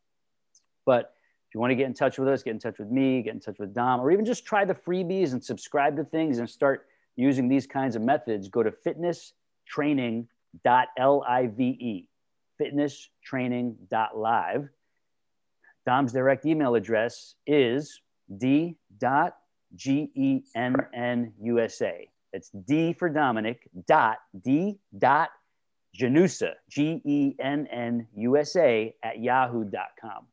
[0.86, 1.14] But
[1.52, 3.34] if you want to get in touch with us, get in touch with me, get
[3.34, 6.50] in touch with Dom, or even just try the freebies and subscribe to things and
[6.50, 6.86] start
[7.18, 10.28] using these kinds of methods, go to fitnesstraining.live,
[12.62, 14.70] fitnesstraining.live.
[15.86, 18.00] Dom's direct email address is
[18.38, 19.34] d.gennusa.
[22.32, 25.32] That's D for Dominic, dot, D dot
[26.00, 30.28] Gennusa, G E N N U S A at yahoo.com,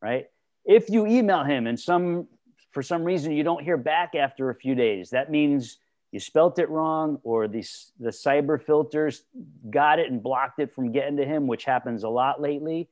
[0.00, 0.26] right?
[0.64, 2.28] If you email him and some
[2.72, 5.78] for some reason you don't hear back after a few days, that means
[6.10, 7.64] you spelt it wrong or the,
[7.98, 9.24] the cyber filters
[9.70, 12.88] got it and blocked it from getting to him, which happens a lot lately,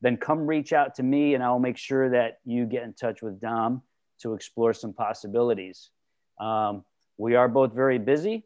[0.00, 3.22] then come reach out to me and I'll make sure that you get in touch
[3.22, 3.82] with Dom
[4.20, 5.90] to explore some possibilities.
[6.40, 6.84] Um,
[7.18, 8.44] we are both very busy.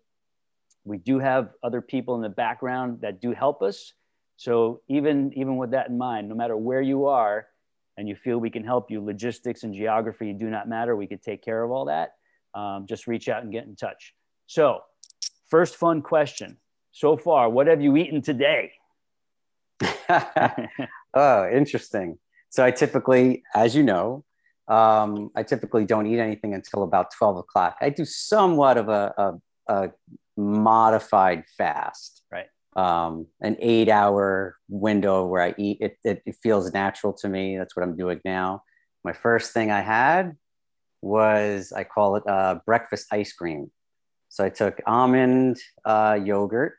[0.85, 3.93] We do have other people in the background that do help us.
[4.37, 7.47] So even, even with that in mind, no matter where you are,
[7.97, 10.97] and you feel we can help you, logistics and geography do not matter.
[10.97, 12.13] We could take care of all that.
[12.55, 14.15] Um, just reach out and get in touch.
[14.47, 14.81] So,
[15.49, 16.59] first fun question.
[16.93, 18.73] So far, what have you eaten today?
[21.15, 22.19] oh, interesting.
[22.51, 24.25] So, I typically, as you know,
[24.69, 27.77] um, I typically don't eat anything until about 12 o'clock.
[27.81, 29.15] I do somewhat of a,
[29.69, 29.91] a, a
[30.37, 32.23] modified fast.
[32.77, 35.79] Um, an eight hour window where I eat.
[35.81, 37.57] It, it, it, feels natural to me.
[37.57, 38.65] That's what I'm doing now.
[39.03, 40.37] My first thing I had
[41.01, 43.71] was, I call it uh, breakfast ice cream.
[44.29, 45.57] So I took almond
[45.87, 46.75] uh, yogurt,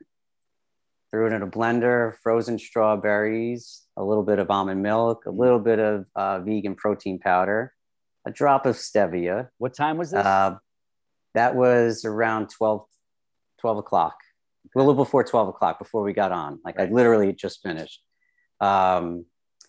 [1.10, 5.60] threw it in a blender, frozen strawberries, a little bit of almond milk, a little
[5.60, 7.74] bit of uh, vegan protein powder,
[8.24, 9.48] a drop of stevia.
[9.58, 10.24] What time was this?
[10.24, 10.58] Uh,
[11.34, 12.86] that was around 12,
[13.62, 14.16] 12 o'clock
[14.76, 16.60] a little before 12 o'clock before we got on.
[16.64, 16.90] Like right.
[16.90, 18.02] I literally just finished.
[18.60, 19.26] Um,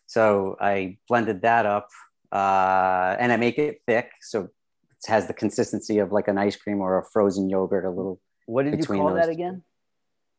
[0.07, 1.88] so I blended that up
[2.32, 4.11] uh, and I make it thick.
[4.20, 4.51] So it
[5.07, 8.20] has the consistency of like an ice cream or a frozen yogurt, a little.
[8.46, 9.62] What did you call that again?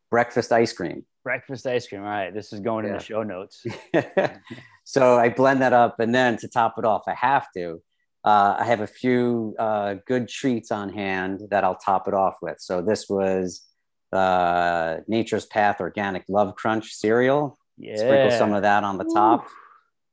[0.09, 1.05] Breakfast ice cream.
[1.23, 2.01] Breakfast ice cream.
[2.01, 2.33] All right.
[2.33, 2.91] This is going yeah.
[2.91, 3.63] in the show notes.
[4.83, 5.99] so I blend that up.
[5.99, 7.81] And then to top it off, I have to.
[8.23, 12.37] Uh, I have a few uh, good treats on hand that I'll top it off
[12.41, 12.57] with.
[12.59, 13.68] So this was
[14.11, 17.57] uh, Nature's Path Organic Love Crunch cereal.
[17.77, 17.95] Yeah.
[17.95, 19.47] Sprinkle some of that on the top,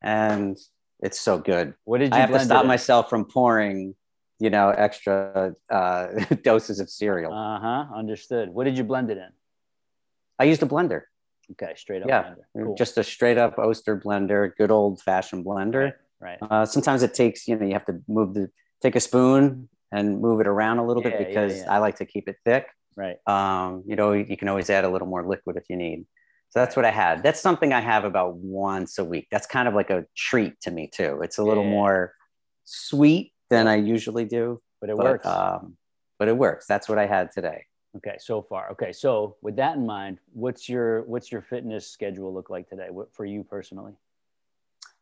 [0.02, 0.56] and
[1.00, 1.74] it's so good.
[1.84, 2.16] What did you?
[2.16, 3.94] I have to stop myself from pouring,
[4.38, 6.06] you know, extra uh,
[6.42, 7.32] doses of cereal.
[7.32, 7.84] Uh huh.
[7.94, 8.50] Understood.
[8.50, 9.30] What did you blend it in?
[10.38, 11.02] I used a blender.
[11.52, 12.08] Okay, straight up.
[12.08, 12.74] Yeah, cool.
[12.74, 15.92] just a straight up Oster blender, good old fashioned blender.
[16.20, 16.38] Right.
[16.40, 16.50] right.
[16.50, 18.50] Uh, sometimes it takes, you know, you have to move the
[18.82, 21.72] take a spoon and move it around a little yeah, bit because yeah, yeah.
[21.72, 22.66] I like to keep it thick.
[22.96, 23.16] Right.
[23.26, 26.06] Um, you know, you can always add a little more liquid if you need.
[26.48, 27.22] So that's what I had.
[27.22, 29.28] That's something I have about once a week.
[29.30, 31.20] That's kind of like a treat to me too.
[31.22, 32.14] It's a little more
[32.64, 35.26] sweet than I usually do, but it but, works.
[35.26, 35.76] Um,
[36.18, 36.66] but it works.
[36.66, 37.64] That's what I had today.
[37.96, 38.70] Okay, so far.
[38.72, 42.88] Okay, so with that in mind, what's your what's your fitness schedule look like today
[43.12, 43.92] for you personally?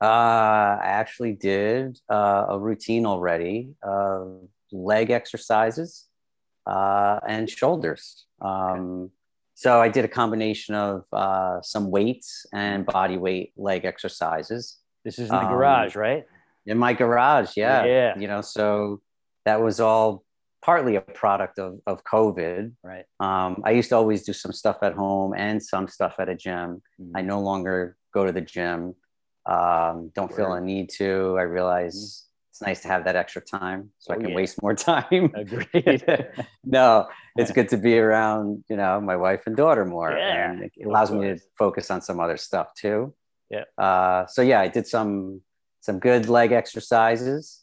[0.01, 6.07] Uh, I actually did uh, a routine already of leg exercises
[6.67, 8.27] uh, and shoulders.
[8.41, 9.11] Um,
[9.55, 14.79] so I did a combination of uh, some weights and body weight leg exercises.
[15.05, 16.25] This is in the um, garage, right?
[16.67, 17.85] In my garage, yeah.
[17.85, 18.19] Yeah.
[18.19, 19.01] You know, so
[19.45, 20.25] that was all
[20.65, 22.73] partly a product of, of COVID.
[22.83, 23.05] Right.
[23.21, 26.35] Um, I used to always do some stuff at home and some stuff at a
[26.35, 26.83] gym.
[27.01, 27.17] Mm-hmm.
[27.17, 28.95] I no longer go to the gym.
[29.47, 31.37] Um, don't feel a need to.
[31.39, 32.34] I realize mm-hmm.
[32.55, 34.37] It's nice to have that extra time so oh, I can yeah.
[34.37, 35.33] waste more time.
[35.35, 36.05] Agreed.
[36.65, 40.13] no, it's good to be around, you know, my wife and daughter more.
[40.13, 43.13] Yeah, and it allows me to focus on some other stuff too.
[43.51, 43.65] Yeah.
[43.77, 45.43] Uh, so yeah, I did some
[45.81, 47.61] some good leg exercises.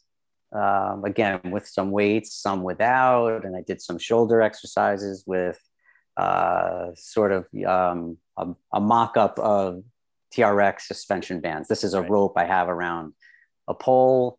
[0.54, 5.58] Um, again, with some weights, some without, and I did some shoulder exercises with
[6.18, 9.84] uh, sort of um, a, a mock up of
[10.36, 11.68] TRX suspension bands.
[11.68, 12.10] This is a right.
[12.10, 13.14] rope I have around
[13.66, 14.38] a pole.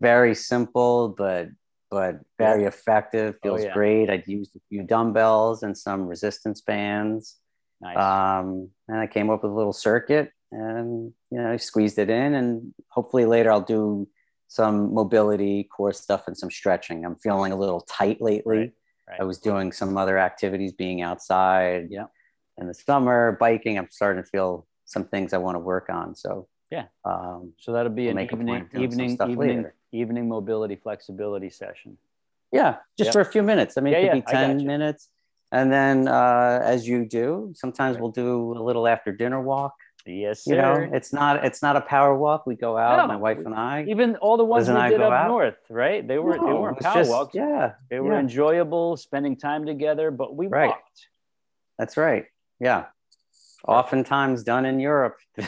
[0.00, 1.48] Very simple, but
[1.90, 3.34] but very effective.
[3.36, 3.74] Oh, Feels oh, yeah.
[3.74, 4.10] great.
[4.10, 7.36] I'd used a few dumbbells and some resistance bands.
[7.80, 7.96] Nice.
[7.96, 12.10] Um, and I came up with a little circuit and you know I squeezed it
[12.10, 14.08] in and hopefully later I'll do
[14.50, 18.72] some mobility core stuff and some stretching i'm feeling a little tight lately right,
[19.08, 19.20] right.
[19.20, 22.06] i was doing some other activities being outside yeah
[22.58, 26.16] in the summer biking i'm starting to feel some things i want to work on
[26.16, 31.96] so yeah um, so that'll be an evening evening evening, evening mobility flexibility session
[32.52, 33.12] yeah just yep.
[33.12, 35.08] for a few minutes i mean yeah, it could yeah, be 10 minutes
[35.52, 38.02] and then uh, as you do sometimes right.
[38.02, 39.74] we'll do a little after dinner walk
[40.06, 40.54] Yes, sir.
[40.54, 42.46] You know, it's not it's not a power walk.
[42.46, 43.06] We go out, no.
[43.06, 43.84] my wife and I.
[43.88, 45.28] Even all the ones we did up out.
[45.28, 46.06] north, right?
[46.06, 47.34] They were no, they weren't power just, walks.
[47.34, 48.00] Yeah, they yeah.
[48.00, 50.10] were enjoyable, spending time together.
[50.10, 50.68] But we right.
[50.68, 51.08] walked.
[51.78, 52.26] That's right.
[52.58, 52.86] Yeah,
[53.66, 55.18] oftentimes done in Europe.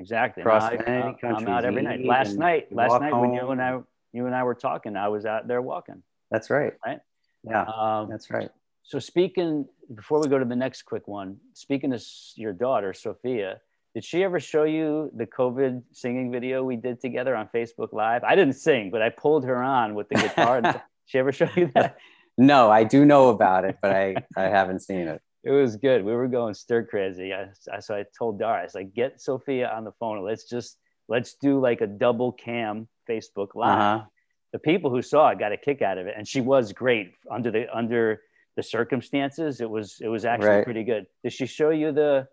[0.00, 0.42] exactly.
[0.42, 1.34] Across no, many countries.
[1.36, 2.04] I'm out every night.
[2.04, 3.20] Last night, last night home.
[3.20, 3.78] when you and I
[4.12, 6.02] you and I were talking, I was out there walking.
[6.30, 6.72] That's right.
[6.84, 6.98] Right.
[7.44, 8.50] Yeah, um, that's right.
[8.82, 12.00] So speaking before we go to the next quick one, speaking to
[12.36, 13.60] your daughter Sophia
[13.94, 18.22] did she ever show you the COVID singing video we did together on Facebook Live?
[18.22, 20.84] I didn't sing, but I pulled her on with the guitar.
[21.06, 21.96] she ever show you that?
[22.38, 25.20] No, I do know about it, but I, I haven't seen it.
[25.42, 26.04] It was good.
[26.04, 27.32] We were going stir crazy.
[27.32, 30.22] I, I, so I told Dara, I was like, get Sophia on the phone.
[30.24, 30.76] Let's just,
[31.08, 33.78] let's do like a double cam Facebook Live.
[33.78, 34.04] Uh-huh.
[34.52, 36.14] The people who saw it got a kick out of it.
[36.16, 38.20] And she was great under the, under
[38.56, 39.60] the circumstances.
[39.60, 40.64] It was, it was actually right.
[40.64, 41.06] pretty good.
[41.22, 42.28] Did she show you the,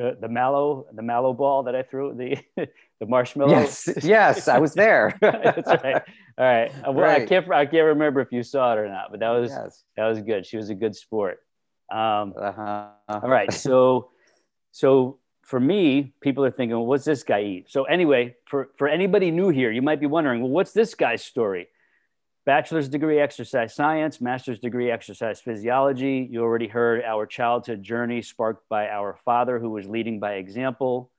[0.00, 2.38] the, the mallow the mallow ball that I threw the
[3.00, 3.50] the marshmallow.
[3.50, 5.14] Yes, yes, I was there.
[5.20, 6.02] That's right.
[6.38, 6.72] All right.
[6.84, 7.22] Well, right.
[7.22, 9.84] I can't I can't remember if you saw it or not, but that was yes.
[9.98, 10.46] that was good.
[10.46, 11.38] She was a good sport.
[11.90, 12.88] Um, uh-huh.
[13.08, 13.52] All right.
[13.52, 14.10] So
[14.72, 17.70] so for me, people are thinking, well, what's this guy eat?
[17.70, 21.24] So anyway, for for anybody new here, you might be wondering, well, what's this guy's
[21.24, 21.68] story?
[22.50, 26.28] bachelor's degree exercise science, master's degree exercise physiology.
[26.30, 31.12] You already heard our childhood journey sparked by our father who was leading by example.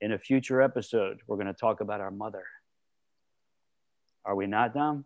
[0.00, 2.44] In a future episode, we're going to talk about our mother.
[4.24, 5.04] Are we not, Dom?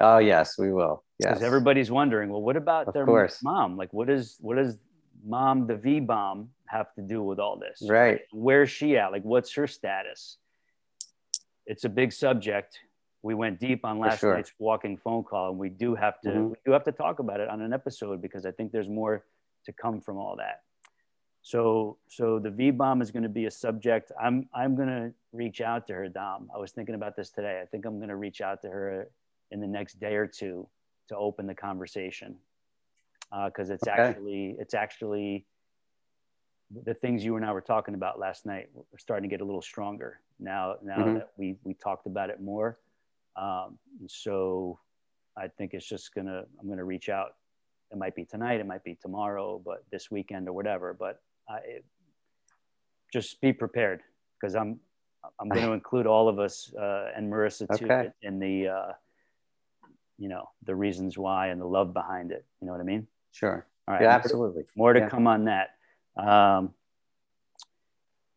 [0.00, 1.04] Oh yes, we will.
[1.18, 1.30] Yes.
[1.30, 3.42] Because everybody's wondering, well, what about of their course.
[3.42, 3.76] mom?
[3.76, 4.78] Like, what is what does
[5.24, 7.82] mom, the V bomb, have to do with all this?
[7.88, 8.20] Right.
[8.32, 9.12] Where's she at?
[9.12, 10.36] Like, what's her status?
[11.66, 12.80] It's a big subject
[13.26, 14.34] we went deep on last sure.
[14.34, 16.48] night's walking phone call, and we do have to mm-hmm.
[16.50, 19.24] we do have to talk about it on an episode because I think there's more
[19.64, 20.62] to come from all that.
[21.42, 24.12] So so the V bomb is going to be a subject.
[24.20, 26.48] I'm I'm going to reach out to her, Dom.
[26.54, 27.60] I was thinking about this today.
[27.60, 29.08] I think I'm going to reach out to her
[29.50, 30.68] in the next day or two
[31.08, 32.36] to open the conversation
[33.46, 34.00] because uh, it's okay.
[34.00, 35.46] actually it's actually
[36.84, 39.44] the things you and I were talking about last night are starting to get a
[39.44, 41.14] little stronger now now mm-hmm.
[41.14, 42.78] that we we talked about it more
[43.36, 43.78] um,
[44.08, 44.78] so
[45.36, 47.34] I think it's just gonna, I'm gonna reach out.
[47.92, 50.94] It might be tonight, it might be tomorrow, but this weekend or whatever.
[50.98, 51.84] But I, it,
[53.12, 54.00] just be prepared
[54.40, 54.80] because I'm,
[55.38, 58.08] I'm going to include all of us uh, and Marissa too okay.
[58.22, 58.92] in the, uh,
[60.18, 62.44] you know, the reasons why and the love behind it.
[62.60, 63.06] You know what I mean?
[63.32, 63.66] Sure.
[63.86, 64.02] All right.
[64.02, 64.64] Yeah, absolutely.
[64.76, 65.08] More to yeah.
[65.08, 65.70] come on that.
[66.16, 66.74] Um,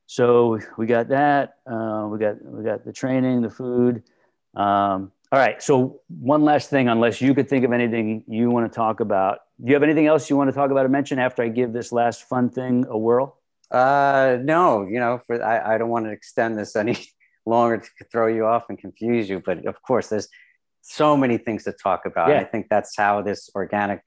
[0.08, 1.58] so we got that.
[1.70, 4.04] Uh, we got we got the training, the food.
[4.56, 5.62] Um, all right.
[5.62, 9.40] So one last thing, unless you could think of anything you want to talk about.
[9.62, 11.74] Do you have anything else you want to talk about or mention after I give
[11.74, 13.38] this last fun thing a whirl?
[13.70, 16.98] Uh, no, you know, for I, I don't want to extend this any
[17.46, 20.30] longer to throw you off and confuse you, but of course, there's
[20.90, 22.30] so many things to talk about.
[22.30, 22.40] Yeah.
[22.40, 24.02] I think that's how this organic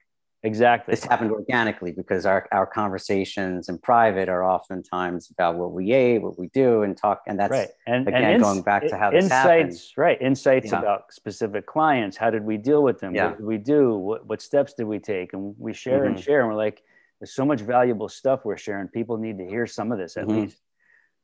[0.45, 0.91] Exactly.
[0.91, 6.21] This happened organically because our, our conversations in private are oftentimes about what we ate,
[6.21, 7.21] what we do, and talk.
[7.27, 7.69] And that's right.
[7.87, 9.81] And again and ins- going back to how this insights, happened.
[9.95, 10.21] right?
[10.21, 10.79] Insights yeah.
[10.79, 12.17] about specific clients.
[12.17, 13.15] How did we deal with them?
[13.15, 13.27] Yeah.
[13.27, 13.95] What did we do?
[13.95, 15.31] What, what steps did we take?
[15.31, 16.15] And we share mm-hmm.
[16.15, 16.41] and share.
[16.41, 16.83] And we're like,
[17.21, 18.89] there's so much valuable stuff we're sharing.
[18.89, 20.41] People need to hear some of this at mm-hmm.
[20.41, 20.57] least.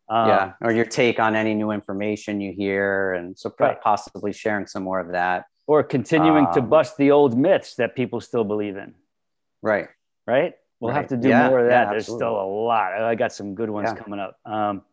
[0.10, 3.80] Um, yeah, or your take on any new information you hear, and so right.
[3.80, 7.96] possibly sharing some more of that, or continuing um, to bust the old myths that
[7.96, 8.96] people still believe in.
[9.62, 9.88] Right.
[10.26, 10.54] Right.
[10.80, 10.98] We'll right.
[11.02, 11.86] have to do yeah, more of that.
[11.86, 12.94] Yeah, There's still a lot.
[12.94, 14.02] I got some good ones yeah.
[14.02, 14.38] coming up.
[14.46, 14.84] Um,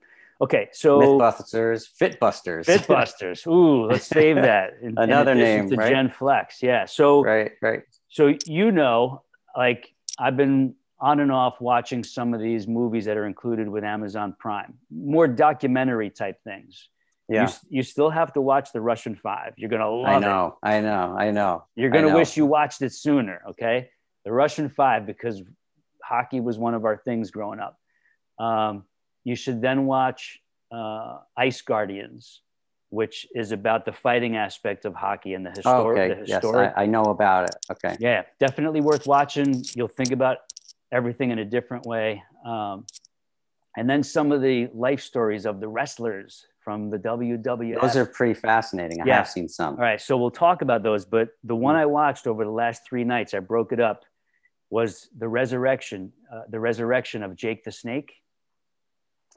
[0.41, 3.47] okay, so Mythbusters, Fitbusters, Fitbusters.
[3.51, 4.75] Ooh, let's save that.
[4.83, 5.91] In, Another in name, to right?
[5.91, 6.63] Gen Flex.
[6.63, 6.87] Yeah.
[6.87, 7.83] So right, right.
[8.09, 9.23] So you know,
[9.57, 13.85] like I've been on and off watching some of these movies that are included with
[13.85, 16.89] Amazon Prime, more documentary type things.
[17.29, 17.49] Yeah.
[17.49, 19.55] You, you still have to watch the Russian Five.
[19.57, 20.69] You're gonna love I know, it.
[20.69, 21.65] I know, I know.
[21.75, 23.43] You're gonna wish you watched it sooner.
[23.51, 23.91] Okay
[24.27, 25.41] the Russian Five because
[26.03, 27.79] hockey was one of our things growing up.
[28.39, 28.85] Um,
[29.25, 30.41] you should then watch
[30.73, 32.43] uh, Ice Guardians,
[32.91, 36.09] which is about the fighting aspect of hockey and the, histor- oh, okay.
[36.09, 36.71] the historic.
[36.71, 37.57] Yes, I, I, know about it.
[37.71, 37.97] Okay.
[38.01, 39.65] Yeah, definitely worth watching.
[39.77, 40.39] You'll think about
[40.93, 42.23] everything in a different way.
[42.45, 42.87] Um,
[43.77, 47.81] and then some of the life stories of the wrestlers from the WWF.
[47.81, 49.01] Those are pretty fascinating.
[49.01, 49.17] I yeah.
[49.19, 49.75] have seen some.
[49.75, 51.05] All right, so we'll talk about those.
[51.05, 54.03] But the one I watched over the last three nights, I broke it up
[54.71, 58.15] was the resurrection, uh, the resurrection of Jake the Snake.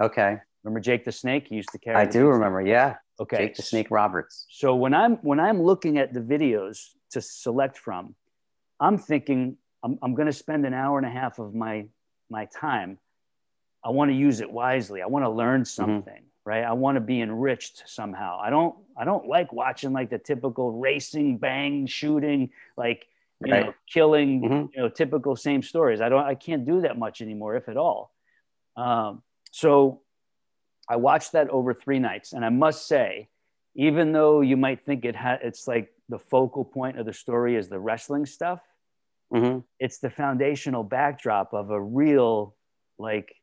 [0.01, 0.37] Okay.
[0.63, 1.47] Remember Jake the Snake?
[1.49, 1.97] He used to carry.
[1.97, 2.61] I do remember.
[2.61, 2.95] Yeah.
[3.19, 3.37] Okay.
[3.37, 4.47] Jake the Snake Roberts.
[4.49, 6.79] So when I'm when I'm looking at the videos
[7.11, 8.15] to select from,
[8.79, 11.87] I'm thinking I'm, I'm going to spend an hour and a half of my
[12.29, 12.99] my time.
[13.83, 15.01] I want to use it wisely.
[15.01, 15.65] I want to learn mm-hmm.
[15.65, 16.49] something, mm-hmm.
[16.49, 16.63] right?
[16.63, 18.39] I want to be enriched somehow.
[18.41, 23.07] I don't I don't like watching like the typical racing, bang, shooting, like
[23.45, 23.65] you right.
[23.67, 24.65] know, killing, mm-hmm.
[24.73, 26.01] you know, typical same stories.
[26.01, 28.11] I don't, I can't do that much anymore, if at all.
[28.75, 30.01] Um, so
[30.87, 33.29] I watched that over three nights, and I must say,
[33.75, 37.55] even though you might think it ha- it's like the focal point of the story
[37.55, 38.59] is the wrestling stuff,
[39.33, 39.59] mm-hmm.
[39.79, 42.55] it's the foundational backdrop of a real,
[42.97, 43.33] like,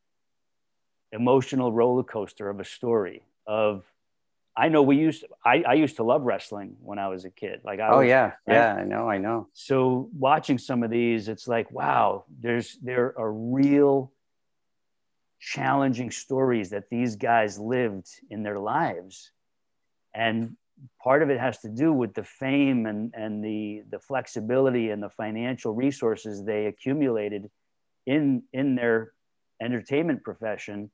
[1.13, 3.85] emotional roller coaster of a story of
[4.57, 7.31] I know we used to, I, I used to love wrestling when I was a
[7.31, 7.61] kid.
[7.63, 8.33] Like I Oh was, yeah.
[8.47, 8.55] Right?
[8.55, 9.49] Yeah, I know, I know.
[9.53, 14.13] So watching some of these, it's like, wow, there's there are real
[15.39, 19.31] challenging stories that these guys lived in their lives.
[20.15, 20.57] And
[21.03, 25.03] part of it has to do with the fame and, and the, the flexibility and
[25.03, 27.51] the financial resources they accumulated
[28.07, 29.13] in in their
[29.61, 30.91] entertainment profession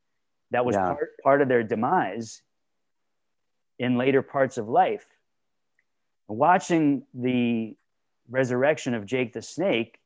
[0.53, 0.85] that was yeah.
[0.85, 2.43] part, part of their demise
[3.79, 5.07] in later parts of life.
[6.29, 7.75] Watching the
[8.31, 9.99] resurrection of Jake the Snake,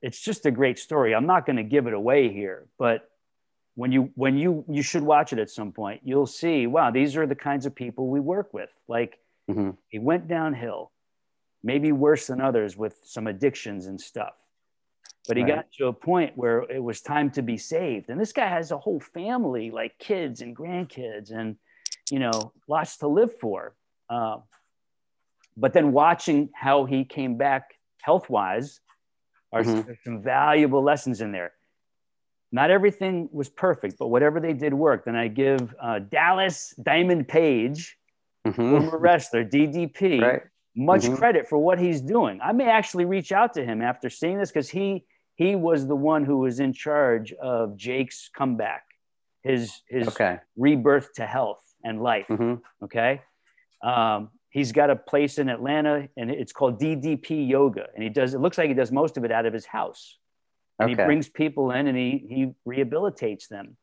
[0.00, 1.14] it's just a great story.
[1.14, 3.07] I'm not going to give it away here, but
[3.78, 7.16] when you when you you should watch it at some point, you'll see, wow, these
[7.16, 8.70] are the kinds of people we work with.
[8.88, 9.70] Like mm-hmm.
[9.86, 10.90] he went downhill,
[11.62, 14.34] maybe worse than others with some addictions and stuff.
[15.28, 15.54] But he right.
[15.54, 18.10] got to a point where it was time to be saved.
[18.10, 21.54] And this guy has a whole family, like kids and grandkids, and
[22.10, 23.76] you know, lots to live for.
[24.10, 24.38] Uh,
[25.56, 28.80] but then watching how he came back health wise
[29.52, 29.82] are mm-hmm.
[29.82, 31.52] some, some valuable lessons in there.
[32.50, 35.06] Not everything was perfect, but whatever they did worked.
[35.06, 37.96] And I give uh, Dallas Diamond Page,
[38.46, 38.70] mm-hmm.
[38.70, 40.42] former wrestler, DDP, right.
[40.74, 41.16] much mm-hmm.
[41.16, 42.40] credit for what he's doing.
[42.42, 45.04] I may actually reach out to him after seeing this because he
[45.34, 48.84] he was the one who was in charge of Jake's comeback,
[49.42, 50.38] his his okay.
[50.56, 52.26] rebirth to health and life.
[52.28, 52.84] Mm-hmm.
[52.84, 53.20] Okay.
[53.84, 57.86] Um, he's got a place in Atlanta and it's called DDP Yoga.
[57.94, 60.18] And he does, it looks like he does most of it out of his house.
[60.78, 61.02] And okay.
[61.02, 63.76] he brings people in and he, he rehabilitates them.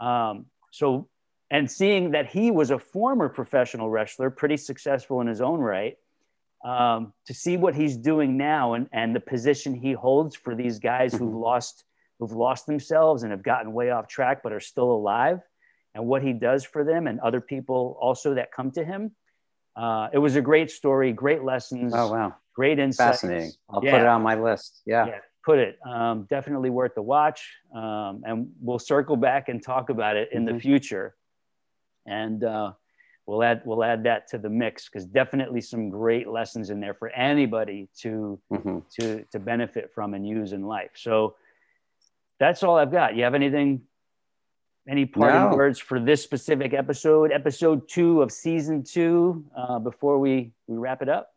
[0.00, 1.08] Um, so,
[1.50, 5.96] and seeing that he was a former professional wrestler, pretty successful in his own right,
[6.64, 10.78] um, to see what he's doing now and, and the position he holds for these
[10.78, 11.36] guys who've mm-hmm.
[11.36, 11.84] lost
[12.18, 15.38] who've lost themselves and have gotten way off track but are still alive
[15.94, 19.12] and what he does for them and other people also that come to him.
[19.76, 21.92] Uh, it was a great story, great lessons.
[21.94, 22.34] Oh, wow.
[22.56, 23.20] Great insights.
[23.20, 23.52] Fascinating.
[23.70, 23.92] I'll yeah.
[23.92, 24.82] put it on my list.
[24.84, 25.06] Yeah.
[25.06, 25.18] yeah
[25.48, 25.78] put it.
[25.86, 27.40] Um, definitely worth the watch.
[27.74, 30.56] Um, and we'll circle back and talk about it in mm-hmm.
[30.56, 31.14] the future.
[32.04, 32.72] And uh,
[33.24, 36.92] we'll add we'll add that to the mix because definitely some great lessons in there
[36.92, 38.80] for anybody to mm-hmm.
[39.00, 40.90] to to benefit from and use in life.
[40.96, 41.36] So
[42.38, 43.16] that's all I've got.
[43.16, 43.80] You have anything?
[44.86, 45.56] Any parting no.
[45.56, 51.00] words for this specific episode, episode two of season two, uh, before we we wrap
[51.00, 51.30] it up?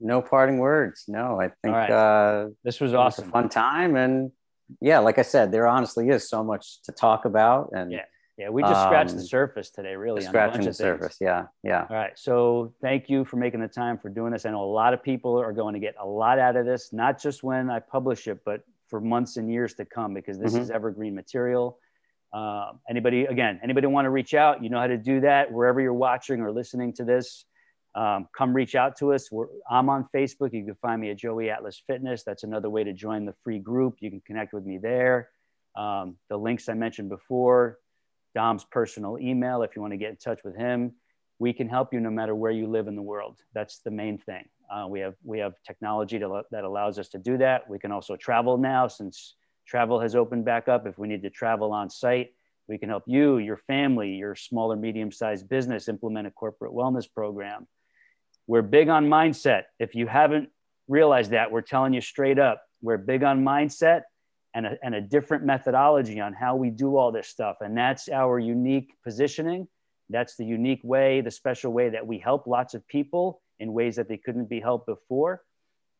[0.00, 1.04] No parting words.
[1.08, 1.90] No, I think right.
[1.90, 3.24] uh, this was awesome.
[3.24, 4.32] Was a fun time, and
[4.80, 8.04] yeah, like I said, there honestly is so much to talk about, and yeah
[8.38, 10.20] yeah, we just scratched um, the surface today, really.
[10.20, 11.16] Scratching the surface.
[11.20, 11.46] Yeah.
[11.62, 11.86] Yeah.
[11.88, 12.12] All right.
[12.16, 14.44] So thank you for making the time for doing this.
[14.44, 16.92] I know a lot of people are going to get a lot out of this,
[16.92, 20.52] not just when I publish it, but for months and years to come, because this
[20.52, 20.62] mm-hmm.
[20.62, 21.78] is evergreen material.
[22.30, 25.80] Uh, anybody, again, anybody want to reach out, you know how to do that wherever
[25.80, 27.46] you're watching or listening to this.
[27.96, 29.32] Um, come reach out to us.
[29.32, 30.52] We're, I'm on Facebook.
[30.52, 32.24] You can find me at Joey Atlas Fitness.
[32.24, 33.96] That's another way to join the free group.
[34.00, 35.30] You can connect with me there.
[35.74, 37.78] Um, the links I mentioned before,
[38.34, 40.92] Dom's personal email if you want to get in touch with him.
[41.38, 43.38] We can help you no matter where you live in the world.
[43.54, 44.44] That's the main thing.
[44.70, 47.68] Uh, we have we have technology to, that allows us to do that.
[47.68, 49.36] We can also travel now since
[49.66, 50.86] travel has opened back up.
[50.86, 52.34] If we need to travel on site,
[52.68, 56.72] we can help you, your family, your small or medium sized business implement a corporate
[56.72, 57.66] wellness program.
[58.46, 59.62] We're big on mindset.
[59.78, 60.50] If you haven't
[60.88, 64.02] realized that, we're telling you straight up, we're big on mindset
[64.54, 67.56] and a, and a different methodology on how we do all this stuff.
[67.60, 69.68] And that's our unique positioning.
[70.08, 73.96] That's the unique way, the special way that we help lots of people in ways
[73.96, 75.42] that they couldn't be helped before.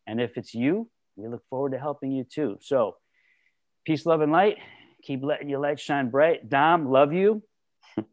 [0.07, 2.59] And if it's you, we look forward to helping you too.
[2.61, 2.97] So,
[3.85, 4.59] peace, love, and light.
[5.03, 6.49] Keep letting your light shine bright.
[6.49, 7.43] Dom, love you.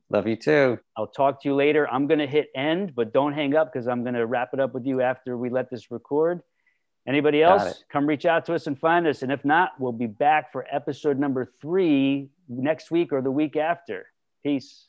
[0.10, 0.80] Love you too.
[0.96, 1.88] I'll talk to you later.
[1.90, 4.60] I'm going to hit end, but don't hang up because I'm going to wrap it
[4.60, 6.42] up with you after we let this record.
[7.08, 7.84] Anybody else?
[7.92, 9.24] Come reach out to us and find us.
[9.24, 13.58] And if not, we'll be back for episode number three next week or the week
[13.58, 14.06] after.
[14.42, 14.88] Peace.